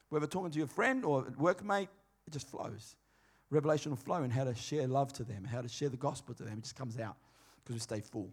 [0.07, 1.89] Whether talking to your friend or workmate,
[2.27, 2.95] it just flows.
[3.49, 6.33] Revelation will flow in how to share love to them, how to share the gospel
[6.35, 6.59] to them.
[6.59, 7.17] It just comes out
[7.61, 8.31] because we stay full.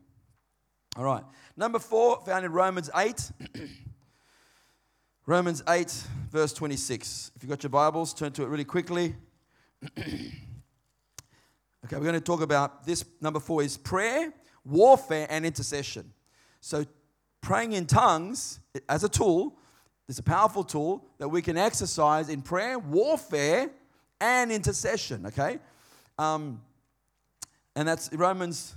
[0.96, 1.24] All right.
[1.57, 3.31] Number four, found in Romans 8.
[5.27, 5.90] Romans 8,
[6.31, 7.33] verse 26.
[7.37, 9.14] If you've got your Bibles, turn to it really quickly.
[9.98, 10.33] okay,
[11.92, 13.05] we're going to talk about this.
[13.20, 14.33] Number four is prayer,
[14.64, 16.12] warfare, and intercession.
[16.61, 16.85] So,
[17.40, 19.59] praying in tongues as a tool
[20.09, 23.70] is a powerful tool that we can exercise in prayer, warfare,
[24.20, 25.27] and intercession.
[25.27, 25.59] Okay?
[26.18, 26.62] Um,
[27.77, 28.74] and that's Romans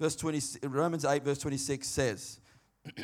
[0.00, 2.40] verse 20, Romans 8, verse 26 says,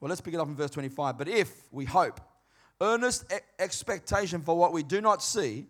[0.00, 1.18] well, let's pick it up in verse 25.
[1.18, 2.20] But if we hope,
[2.80, 5.66] earnest expectation for what we do not see,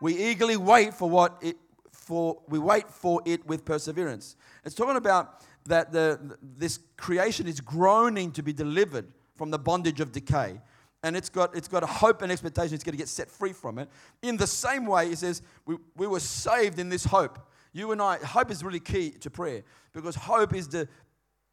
[0.00, 1.56] we eagerly wait for what it
[1.92, 4.36] for we wait for it with perseverance.
[4.64, 10.00] It's talking about that the, this creation is groaning to be delivered from the bondage
[10.00, 10.60] of decay.
[11.02, 13.52] And it's got, it's got a hope and expectation it's going to get set free
[13.52, 13.88] from it.
[14.22, 17.38] In the same way, it says, we, we were saved in this hope.
[17.76, 19.62] You and I, hope is really key to prayer
[19.92, 20.88] because hope is the,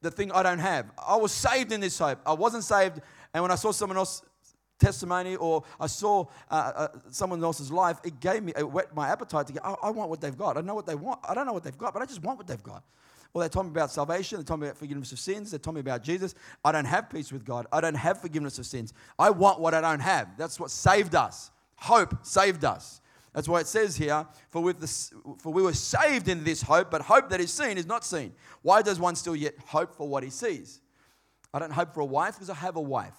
[0.01, 0.89] the thing I don't have.
[1.05, 2.17] I was saved in this hope.
[2.25, 3.01] I wasn't saved,
[3.33, 4.23] and when I saw someone else's
[4.79, 9.09] testimony or I saw uh, uh, someone else's life, it gave me, it whet my
[9.09, 10.55] appetite to go, I, I want what they've got.
[10.55, 11.19] I know what they want.
[11.27, 12.85] I don't know what they've got, but I just want what they've got.
[13.33, 14.37] Well, they told me about salvation.
[14.37, 15.51] They told me about forgiveness of sins.
[15.51, 16.35] They told me about Jesus.
[16.63, 17.67] I don't have peace with God.
[17.69, 18.93] I don't have forgiveness of sins.
[19.19, 20.37] I want what I don't have.
[20.37, 21.51] That's what saved us.
[21.75, 23.01] Hope saved us.
[23.33, 26.91] That's why it says here, for, with the, for we were saved in this hope,
[26.91, 28.33] but hope that is seen is not seen.
[28.61, 30.81] Why does one still yet hope for what he sees?
[31.51, 33.15] I don't hope for a wife because I have a wife.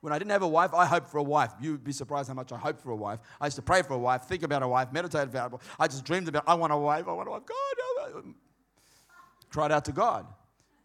[0.00, 1.52] When I didn't have a wife, I hoped for a wife.
[1.60, 3.20] You'd be surprised how much I hoped for a wife.
[3.40, 5.60] I used to pray for a wife, think about a wife, meditate about it.
[5.78, 7.42] I just dreamed about, I want a wife, I want a wife.
[7.46, 8.22] God, I
[9.48, 10.26] cried out to God.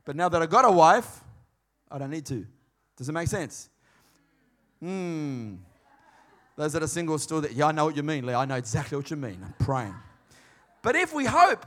[0.05, 1.21] But now that I got a wife,
[1.89, 2.45] I don't need to.
[2.95, 3.69] Does it make sense?
[4.79, 5.55] Hmm.
[6.57, 8.33] Those that are single still, that, yeah, I know what you mean, Lee.
[8.33, 9.39] I know exactly what you mean.
[9.45, 9.93] I'm praying.
[10.81, 11.65] But if we hope,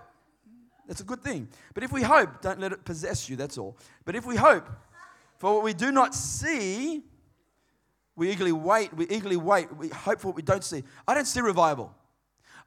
[0.88, 1.48] that's a good thing.
[1.74, 3.76] But if we hope, don't let it possess you, that's all.
[4.04, 4.68] But if we hope
[5.38, 7.04] for what we do not see,
[8.16, 10.82] we eagerly wait, we eagerly wait, we hope for what we don't see.
[11.06, 11.94] I don't see revival.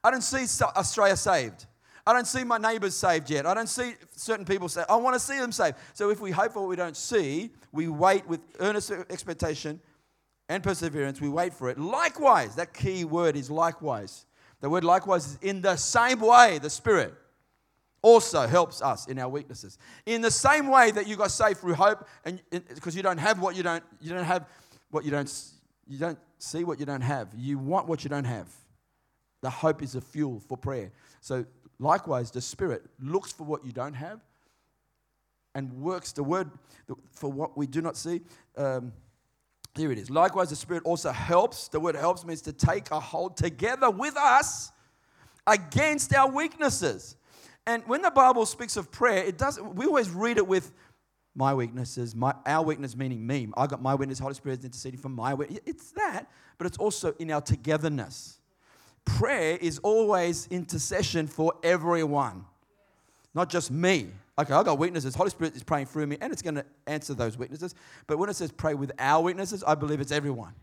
[0.02, 1.66] I don't see Australia saved.
[2.06, 3.44] I don't see my neighbors saved yet.
[3.44, 4.86] I don't see certain people saved.
[4.88, 5.76] I want to see them saved.
[5.92, 9.80] So if we hope for what we don't see, we wait with earnest expectation
[10.48, 11.78] and perseverance, we wait for it.
[11.78, 14.26] Likewise, that key word is likewise.
[14.60, 17.14] The word likewise is in the same way, the Spirit
[18.02, 19.78] also helps us in our weaknesses.
[20.04, 22.40] In the same way that you got saved through hope, and
[22.74, 24.46] because you don't have what you don't, you don't have
[24.90, 25.32] what you don't,
[25.86, 27.28] you don't see what you don't have.
[27.34, 28.48] You want what you don't have.
[29.40, 30.92] The hope is a fuel for prayer.
[31.20, 31.46] So
[31.78, 34.20] likewise, the Spirit looks for what you don't have
[35.54, 36.50] and works the word
[37.12, 38.20] for what we do not see.
[38.56, 38.92] Um,
[39.76, 40.08] here it is.
[40.08, 41.68] Likewise, the Spirit also helps.
[41.68, 44.70] The word helps means to take a hold together with us
[45.46, 47.16] against our weaknesses.
[47.66, 50.72] And when the Bible speaks of prayer, it does we always read it with
[51.34, 53.48] my weaknesses, my our weakness meaning me.
[53.56, 55.60] I got my witness, Holy Spirit is interceding for my weakness.
[55.66, 58.38] It's that, but it's also in our togetherness.
[59.04, 62.44] Prayer is always intercession for everyone,
[63.34, 64.10] not just me.
[64.36, 65.14] Okay, I've got weaknesses.
[65.14, 67.74] Holy Spirit is praying through me, and it's going to answer those weaknesses.
[68.06, 70.54] But when it says pray with our weaknesses, I believe it's everyone.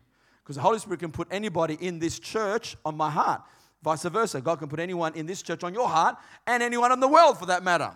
[0.43, 3.43] Because the Holy Spirit can put anybody in this church on my heart.
[3.81, 4.41] Vice versa.
[4.41, 7.39] God can put anyone in this church on your heart and anyone in the world
[7.39, 7.91] for that matter.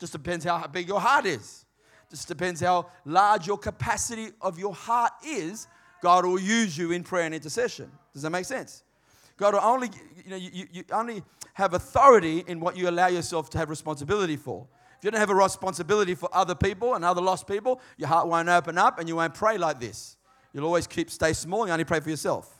[0.00, 1.66] Just depends how big your heart is.
[2.10, 5.66] Just depends how large your capacity of your heart is.
[6.02, 7.90] God will use you in prayer and intercession.
[8.12, 8.82] Does that make sense?
[9.36, 9.90] God will only,
[10.24, 11.22] you know, you, you only
[11.54, 14.66] have authority in what you allow yourself to have responsibility for.
[15.04, 18.48] You don't have a responsibility for other people and other lost people, your heart won't
[18.48, 20.16] open up and you won't pray like this.
[20.54, 22.50] You'll always keep stay small and only pray for yourself.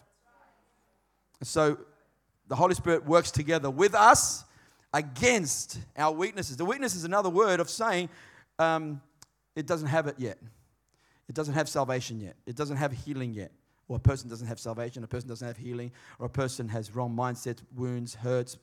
[1.43, 1.79] So
[2.47, 4.45] the Holy Spirit works together with us
[4.93, 6.59] against our weaknesses.
[6.59, 8.11] The weakness is another word of saying
[8.59, 9.01] um,
[9.57, 10.37] it doesn't have it yet.
[11.31, 12.37] It doesn't have salvation yet.
[12.45, 13.53] It doesn't have healing yet.
[13.89, 16.95] Or a person doesn't have salvation, a person doesn't have healing, or a person has
[16.95, 18.59] wrong mindsets, wounds, hurts,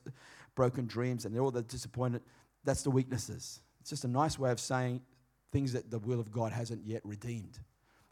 [0.54, 2.22] broken dreams, and all the disappointed.
[2.64, 3.60] That's the weaknesses.
[3.82, 5.02] It's just a nice way of saying
[5.52, 7.60] things that the will of God hasn't yet redeemed,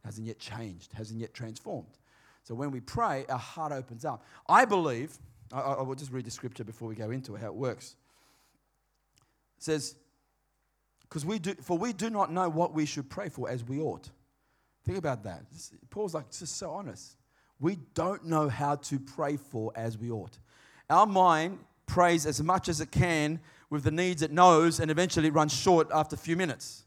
[0.03, 1.97] hasn't yet changed, hasn't yet transformed.
[2.43, 4.23] So when we pray, our heart opens up.
[4.47, 5.17] I believe,
[5.53, 7.95] I, I will just read the scripture before we go into it, how it works.
[9.57, 9.95] It says,
[11.03, 13.79] because we do, for we do not know what we should pray for as we
[13.79, 14.09] ought.
[14.85, 15.43] Think about that.
[15.89, 17.15] Paul's like just so honest.
[17.59, 20.37] We don't know how to pray for as we ought.
[20.89, 25.27] Our mind prays as much as it can with the needs it knows, and eventually
[25.27, 26.83] it runs short after a few minutes.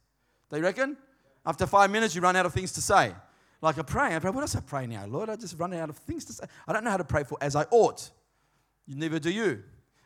[0.52, 0.96] You reckon?
[1.46, 3.14] After five minutes, you run out of things to say.
[3.60, 5.30] Like I pray, I pray, what else I pray now, Lord?
[5.30, 6.44] I just run out of things to say.
[6.66, 8.10] I don't know how to pray for as I ought.
[8.86, 9.62] You neither do you.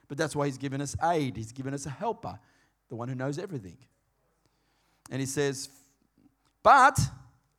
[0.09, 1.37] But that's why He's given us aid.
[1.37, 2.39] He's given us a helper,
[2.89, 3.79] the one who knows everything.
[5.11, 5.69] And He says,
[6.63, 6.99] but,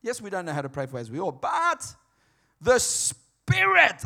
[0.01, 1.95] yes, we don't know how to pray for as we ought, but
[2.61, 3.26] the Spirit,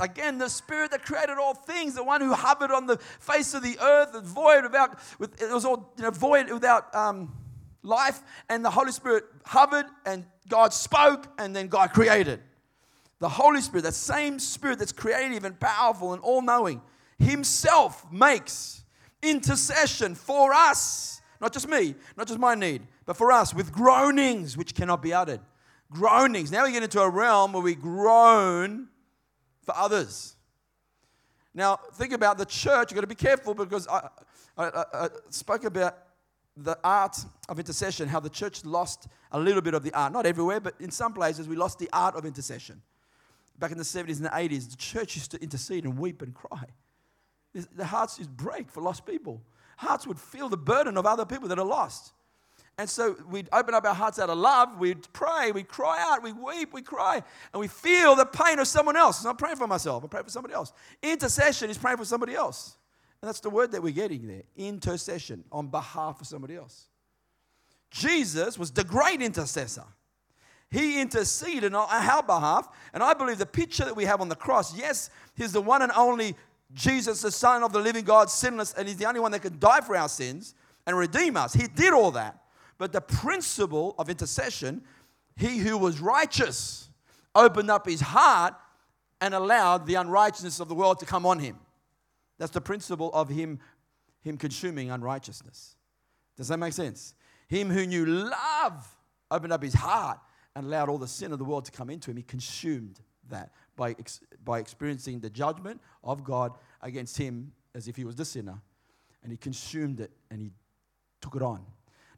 [0.02, 3.64] again, the Spirit that created all things, the one who hovered on the face of
[3.64, 7.32] the earth, void without, with, it was all you know, void without um,
[7.84, 12.42] life, and the Holy Spirit hovered, and God spoke, and then God created.
[13.20, 16.82] The Holy Spirit, that same Spirit that's creative and powerful and all knowing,
[17.20, 18.84] Himself makes
[19.22, 21.22] intercession for us.
[21.40, 25.14] Not just me, not just my need, but for us with groanings which cannot be
[25.14, 25.40] uttered.
[25.92, 26.52] Groanings.
[26.52, 28.88] Now we get into a realm where we groan
[29.72, 30.36] for others.
[31.54, 32.92] Now, think about the church.
[32.92, 34.10] You've got to be careful because I,
[34.58, 35.98] I, I, spoke about
[36.56, 37.18] the art
[37.50, 40.14] of intercession, how the church lost a little bit of the art.
[40.14, 42.82] Not everywhere, but in some places we lost the art of intercession.
[43.60, 46.34] Back in the 70s and the 80s, the church used to intercede and weep and
[46.34, 46.66] cry.
[47.54, 49.42] The hearts would break for lost people.
[49.78, 52.14] Hearts would feel the burden of other people that are lost.
[52.82, 56.24] And so we'd open up our hearts out of love, we'd pray, we'd cry out,
[56.24, 57.22] we weep, we cry,
[57.54, 59.22] and we feel the pain of someone else.
[59.22, 60.74] I'm not praying for myself, I'm praying for somebody else.
[61.04, 62.78] Intercession is praying for somebody else.
[63.22, 66.88] And that's the word that we're getting there intercession on behalf of somebody else.
[67.92, 69.86] Jesus was the great intercessor.
[70.72, 72.68] He interceded on our behalf.
[72.96, 75.84] And I believe the picture that we have on the cross, yes, he's the one
[75.84, 76.36] and only
[76.74, 79.60] Jesus, the Son of the living God, sinless, and he's the only one that can
[79.60, 80.56] die for our sins
[80.88, 81.54] and redeem us.
[81.54, 82.40] He did all that.
[82.82, 84.82] But the principle of intercession,
[85.36, 86.90] he who was righteous
[87.36, 88.56] opened up his heart
[89.22, 91.58] and allowed the unrighteousness of the world to come on him.
[92.40, 93.60] That's the principle of him,
[94.24, 95.76] him consuming unrighteousness.
[96.36, 97.14] Does that make sense?
[97.48, 98.98] Him who knew love
[99.30, 100.18] opened up his heart
[100.56, 102.18] and allowed all the sin of the world to come into him.
[102.18, 107.96] He consumed that by, ex- by experiencing the judgment of God against him as if
[107.96, 108.60] he was the sinner.
[109.22, 110.50] And he consumed it and he
[111.22, 111.64] took it on.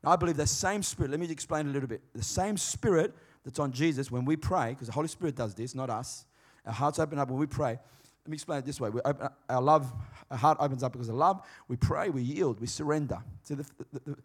[0.03, 2.01] Now, I believe the same spirit, let me explain a little bit.
[2.13, 3.13] The same spirit
[3.43, 6.25] that's on Jesus when we pray, because the Holy Spirit does this, not us.
[6.65, 7.79] Our hearts open up when we pray.
[8.25, 8.89] Let me explain it this way.
[9.03, 9.91] Open, our love,
[10.31, 11.41] our heart opens up because of love.
[11.67, 13.19] We pray, we yield, we surrender.
[13.43, 14.17] See, the, the, the,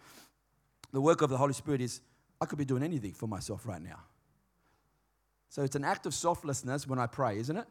[0.92, 2.00] the work of the Holy Spirit is
[2.40, 4.00] I could be doing anything for myself right now.
[5.48, 7.66] So it's an act of selflessness when I pray, isn't it?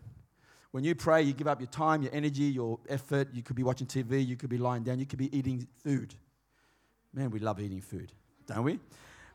[0.72, 3.30] When you pray, you give up your time, your energy, your effort.
[3.34, 6.16] You could be watching TV, you could be lying down, you could be eating food.
[7.14, 8.12] Man, we love eating food,
[8.46, 8.80] don't we?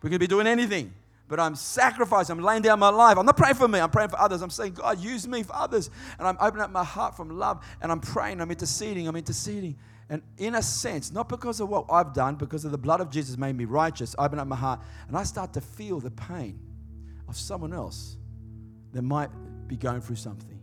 [0.02, 0.92] We can be doing anything,
[1.28, 2.38] but I'm sacrificing.
[2.38, 3.18] I'm laying down my life.
[3.18, 3.80] I'm not praying for me.
[3.80, 4.42] I'm praying for others.
[4.42, 5.90] I'm saying, God, use me for others.
[6.18, 8.40] And I'm opening up my heart from love, and I'm praying.
[8.40, 9.08] I'm interceding.
[9.08, 9.76] I'm interceding.
[10.08, 13.10] And in a sense, not because of what I've done, because of the blood of
[13.10, 16.10] Jesus made me righteous, I open up my heart and I start to feel the
[16.10, 16.60] pain
[17.28, 18.16] of someone else
[18.92, 19.30] that might
[19.68, 20.60] be going through something.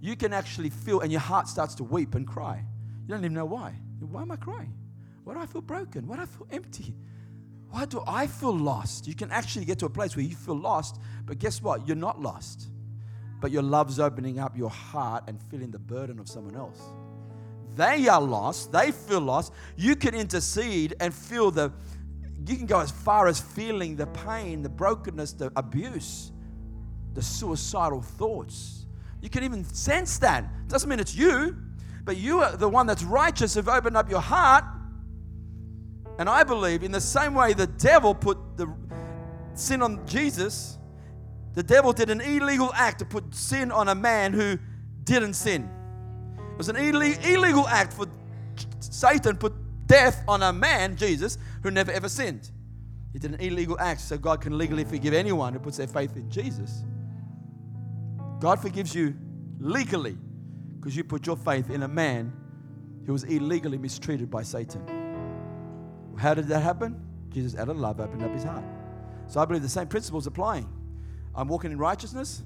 [0.00, 2.64] You can actually feel, and your heart starts to weep and cry.
[3.06, 3.74] You don't even know why.
[3.98, 4.72] Why am I crying?
[5.28, 6.06] Why do I feel broken?
[6.06, 6.94] Why do I feel empty?
[7.68, 9.06] Why do I feel lost?
[9.06, 11.86] You can actually get to a place where you feel lost, but guess what?
[11.86, 12.68] You're not lost.
[13.38, 16.80] But your love's opening up your heart and feeling the burden of someone else.
[17.76, 18.72] They are lost.
[18.72, 19.52] They feel lost.
[19.76, 21.74] You can intercede and feel the
[22.46, 26.32] You can go as far as feeling the pain, the brokenness, the abuse,
[27.12, 28.86] the suicidal thoughts.
[29.20, 30.68] You can even sense that.
[30.68, 31.54] Doesn't mean it's you,
[32.04, 34.64] but you are the one that's righteous who've opened up your heart.
[36.18, 38.72] And I believe in the same way the devil put the
[39.54, 40.78] sin on Jesus,
[41.54, 44.58] the devil did an illegal act to put sin on a man who
[45.04, 45.70] didn't sin.
[46.52, 48.06] It was an illegal act for
[48.80, 49.54] Satan put
[49.86, 52.50] death on a man, Jesus, who never ever sinned.
[53.12, 56.16] He did an illegal act so God can legally forgive anyone who puts their faith
[56.16, 56.84] in Jesus.
[58.40, 59.16] God forgives you
[59.58, 60.16] legally
[60.78, 62.32] because you put your faith in a man
[63.06, 64.97] who was illegally mistreated by Satan.
[66.18, 67.00] How did that happen?
[67.30, 68.64] Jesus, out of love, opened up his heart.
[69.26, 70.68] So I believe the same principle is applying.
[71.34, 72.42] I'm walking in righteousness.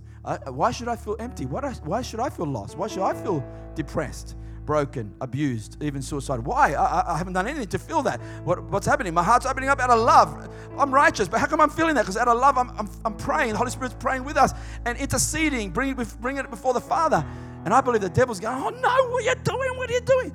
[0.49, 1.47] Why should I feel empty?
[1.47, 2.77] Why, why should I feel lost?
[2.77, 3.45] Why should I feel
[3.75, 4.37] depressed?
[4.65, 6.45] broken, abused, even suicidal.
[6.45, 6.75] Why?
[6.75, 8.21] I, I haven't done anything to feel that.
[8.45, 9.13] What, what's happening?
[9.15, 10.49] My heart's opening up out of love.
[10.79, 12.03] I'm righteous, but how come I'm feeling that?
[12.03, 13.53] Because out of love, I'm, I'm, I'm praying.
[13.53, 14.53] The Holy Spirit's praying with us
[14.87, 17.25] and interceding, bringing, bringing it before the Father.
[17.65, 19.77] And I believe the devil's going, oh no, what are you doing?
[19.77, 20.33] What are you doing?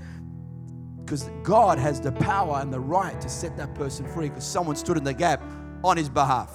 [1.07, 4.75] Because God has the power and the right to set that person free because someone
[4.75, 5.41] stood in the gap
[5.81, 6.51] on his behalf.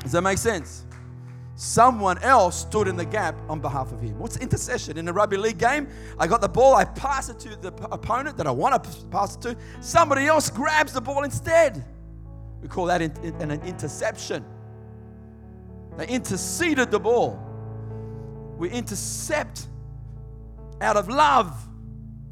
[0.00, 0.86] Does that make sense?
[1.56, 4.18] someone else stood in the gap on behalf of him.
[4.18, 4.98] What's intercession?
[4.98, 8.36] In a rugby league game, I got the ball, I pass it to the opponent
[8.36, 9.56] that I want to pass it to.
[9.80, 11.82] Somebody else grabs the ball instead.
[12.60, 14.44] We call that an interception.
[15.96, 17.42] They interceded the ball.
[18.58, 19.66] We intercept
[20.82, 21.65] out of love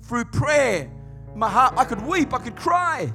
[0.07, 0.91] through prayer.
[1.35, 3.13] My heart, I could weep, I could cry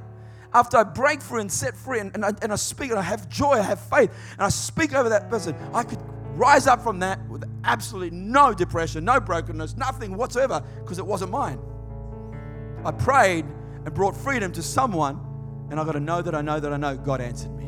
[0.52, 3.02] after I break free and set free and, and, I, and I speak and I
[3.02, 5.98] have joy, I have faith, and I speak over that person, I could
[6.34, 11.30] rise up from that with absolutely no depression, no brokenness, nothing whatsoever, because it wasn't
[11.30, 11.60] mine.
[12.84, 13.44] I prayed
[13.84, 15.20] and brought freedom to someone,
[15.70, 17.66] and I got to know that I know that I know God answered me.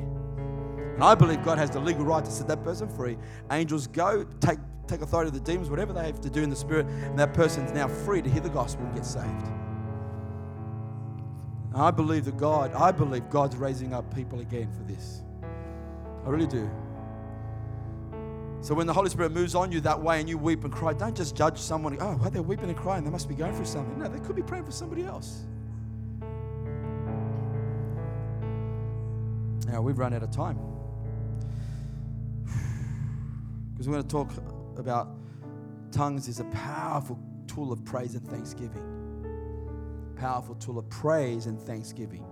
[0.95, 3.17] And I believe God has the legal right to set that person free.
[3.51, 6.57] Angels go, take, take authority of the demons, whatever they have to do in the
[6.57, 9.47] spirit, and that person's now free to hear the gospel and get saved.
[11.75, 15.23] I believe that God, I believe God's raising up people again for this.
[16.25, 16.71] I really do.
[18.61, 20.93] So when the Holy Spirit moves on you that way and you weep and cry,
[20.93, 21.97] don't just judge someone.
[22.01, 23.03] Oh, they're weeping and crying.
[23.03, 23.99] They must be going through something.
[23.99, 25.47] No, they could be praying for somebody else.
[29.67, 30.59] Now we've run out of time.
[33.73, 34.31] Because we're going to talk
[34.79, 35.11] about
[35.91, 38.93] tongues is a powerful tool of praise and thanksgiving
[40.23, 42.25] powerful tool of praise and thanksgiving.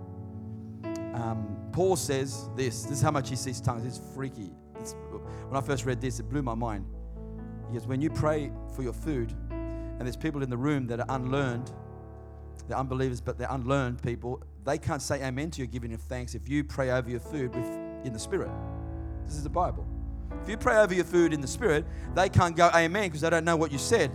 [1.13, 3.85] Um, Paul says this this is how much he sees tongues.
[3.85, 4.49] It's freaky.
[4.79, 4.93] It's,
[5.49, 6.85] when I first read this, it blew my mind.
[7.73, 11.05] Goes, When you pray for your food, and there's people in the room that are
[11.09, 11.69] unlearned,
[12.69, 16.33] they're unbelievers, but they're unlearned people, they can't say amen to your giving of thanks
[16.33, 17.65] if you pray over your food with,
[18.05, 18.49] in the Spirit.
[19.25, 19.85] This is the Bible.
[20.43, 23.29] If you pray over your food in the Spirit, they can't go amen because they
[23.29, 24.11] don't know what you said.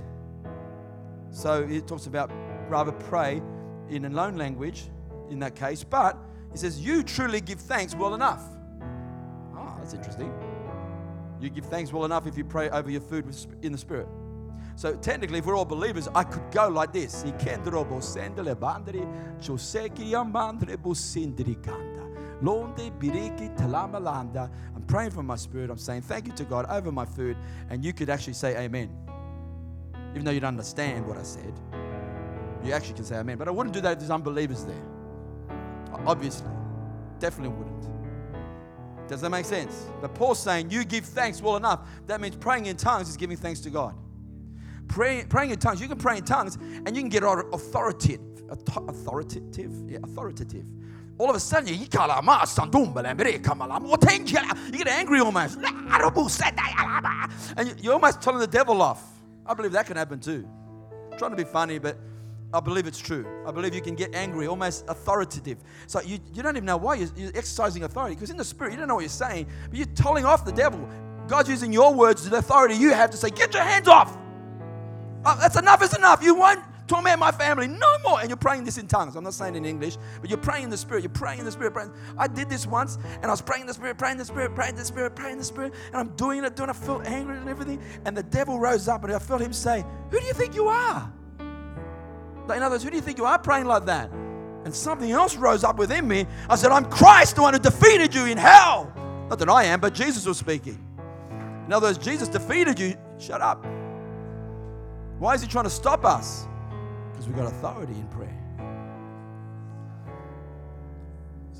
[1.30, 2.30] So it talks about
[2.68, 3.42] rather pray
[3.88, 4.88] in a known language
[5.30, 6.18] in that case, but
[6.52, 8.42] he says, You truly give thanks well enough.
[9.54, 10.32] Ah, oh, that's interesting.
[11.40, 13.26] You give thanks well enough if you pray over your food
[13.62, 14.08] in the Spirit.
[14.76, 17.24] So technically, if we're all believers, I could go like this.
[22.42, 22.74] I'm
[24.86, 25.70] praying for my spirit.
[25.70, 27.36] I'm saying thank you to God over my food,
[27.70, 28.90] and you could actually say amen.
[30.10, 31.52] Even though you don't understand what I said
[32.66, 33.38] you actually can say amen.
[33.38, 34.82] But I wouldn't do that if there's unbelievers there.
[36.04, 36.50] Obviously.
[37.18, 37.76] Definitely wouldn't.
[39.08, 39.86] Does that make sense?
[40.00, 41.88] But Paul's saying you give thanks well enough.
[42.08, 43.94] That means praying in tongues is giving thanks to God.
[44.88, 48.20] Praying, praying in tongues, you can pray in tongues and you can get authoritative.
[48.50, 49.72] Authoritative?
[49.88, 50.66] Yeah, authoritative.
[51.18, 52.76] All of a sudden, you get angry almost.
[54.66, 55.58] You get angry almost.
[57.56, 59.02] And you're almost telling the devil off.
[59.46, 60.46] I believe that can happen too.
[61.10, 61.96] I'm trying to be funny, but
[62.52, 63.26] I believe it's true.
[63.46, 65.58] I believe you can get angry, almost authoritative.
[65.86, 68.72] So you, you don't even know why you're, you're exercising authority because in the spirit,
[68.72, 70.88] you don't know what you're saying, but you're telling off the devil.
[71.28, 74.16] God's using your words, the authority you have to say, Get your hands off.
[75.24, 76.22] Oh, that's enough, is enough.
[76.22, 78.20] You won't torment my family no more.
[78.20, 79.16] And you're praying this in tongues.
[79.16, 81.02] I'm not saying in English, but you're praying in the spirit.
[81.02, 81.72] You're praying in the spirit.
[81.72, 81.92] Praying.
[82.18, 84.54] I did this once, and I was praying in the spirit, praying in the spirit,
[84.54, 86.76] praying in the spirit, praying in the spirit, and I'm doing it, doing it.
[86.76, 87.80] I felt angry and everything.
[88.04, 90.68] And the devil rose up, and I felt him say, Who do you think you
[90.68, 91.12] are?
[92.54, 94.10] In other words, who do you think you are praying like that?
[94.64, 96.26] And something else rose up within me.
[96.48, 98.92] I said, I'm Christ, the one who defeated you in hell.
[99.28, 100.78] Not that I am, but Jesus was speaking.
[101.66, 102.94] In other words, Jesus defeated you.
[103.18, 103.64] Shut up.
[105.18, 106.46] Why is he trying to stop us?
[107.16, 108.36] Because we've got authority in prayer.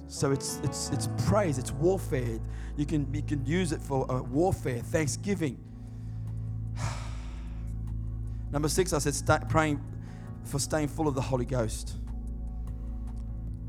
[0.07, 2.39] So it's, it's, it's praise, it's warfare.
[2.77, 5.59] You can, you can use it for uh, warfare, thanksgiving.
[8.53, 9.83] Number six, I said sta praying
[10.45, 11.97] for staying full of the Holy Ghost.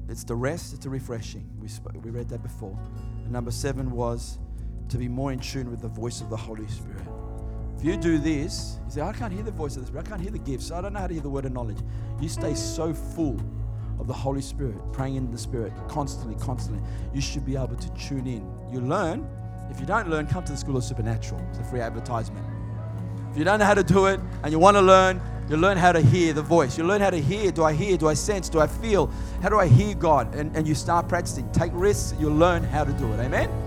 [0.09, 1.49] It's the rest, it's the refreshing.
[1.59, 1.69] We,
[2.01, 2.77] we read that before.
[3.23, 4.39] And number seven was
[4.89, 7.07] to be more in tune with the voice of the Holy Spirit.
[7.77, 10.09] If you do this, you say, I can't hear the voice of the Spirit, I
[10.09, 11.77] can't hear the gifts, I don't know how to hear the word of knowledge.
[12.19, 13.39] You stay so full
[13.99, 16.83] of the Holy Spirit, praying in the Spirit constantly, constantly.
[17.13, 18.49] You should be able to tune in.
[18.71, 19.27] You learn.
[19.69, 21.45] If you don't learn, come to the School of Supernatural.
[21.49, 22.45] It's a free advertisement.
[23.31, 25.77] If you don't know how to do it and you want to learn, you learn
[25.77, 26.77] how to hear the voice.
[26.77, 27.51] You learn how to hear.
[27.51, 27.97] Do I hear?
[27.97, 28.49] Do I sense?
[28.49, 29.11] Do I feel?
[29.41, 30.33] How do I hear God?
[30.35, 31.49] And, and you start practicing.
[31.51, 32.15] Take risks.
[32.19, 33.19] You'll learn how to do it.
[33.19, 33.66] Amen?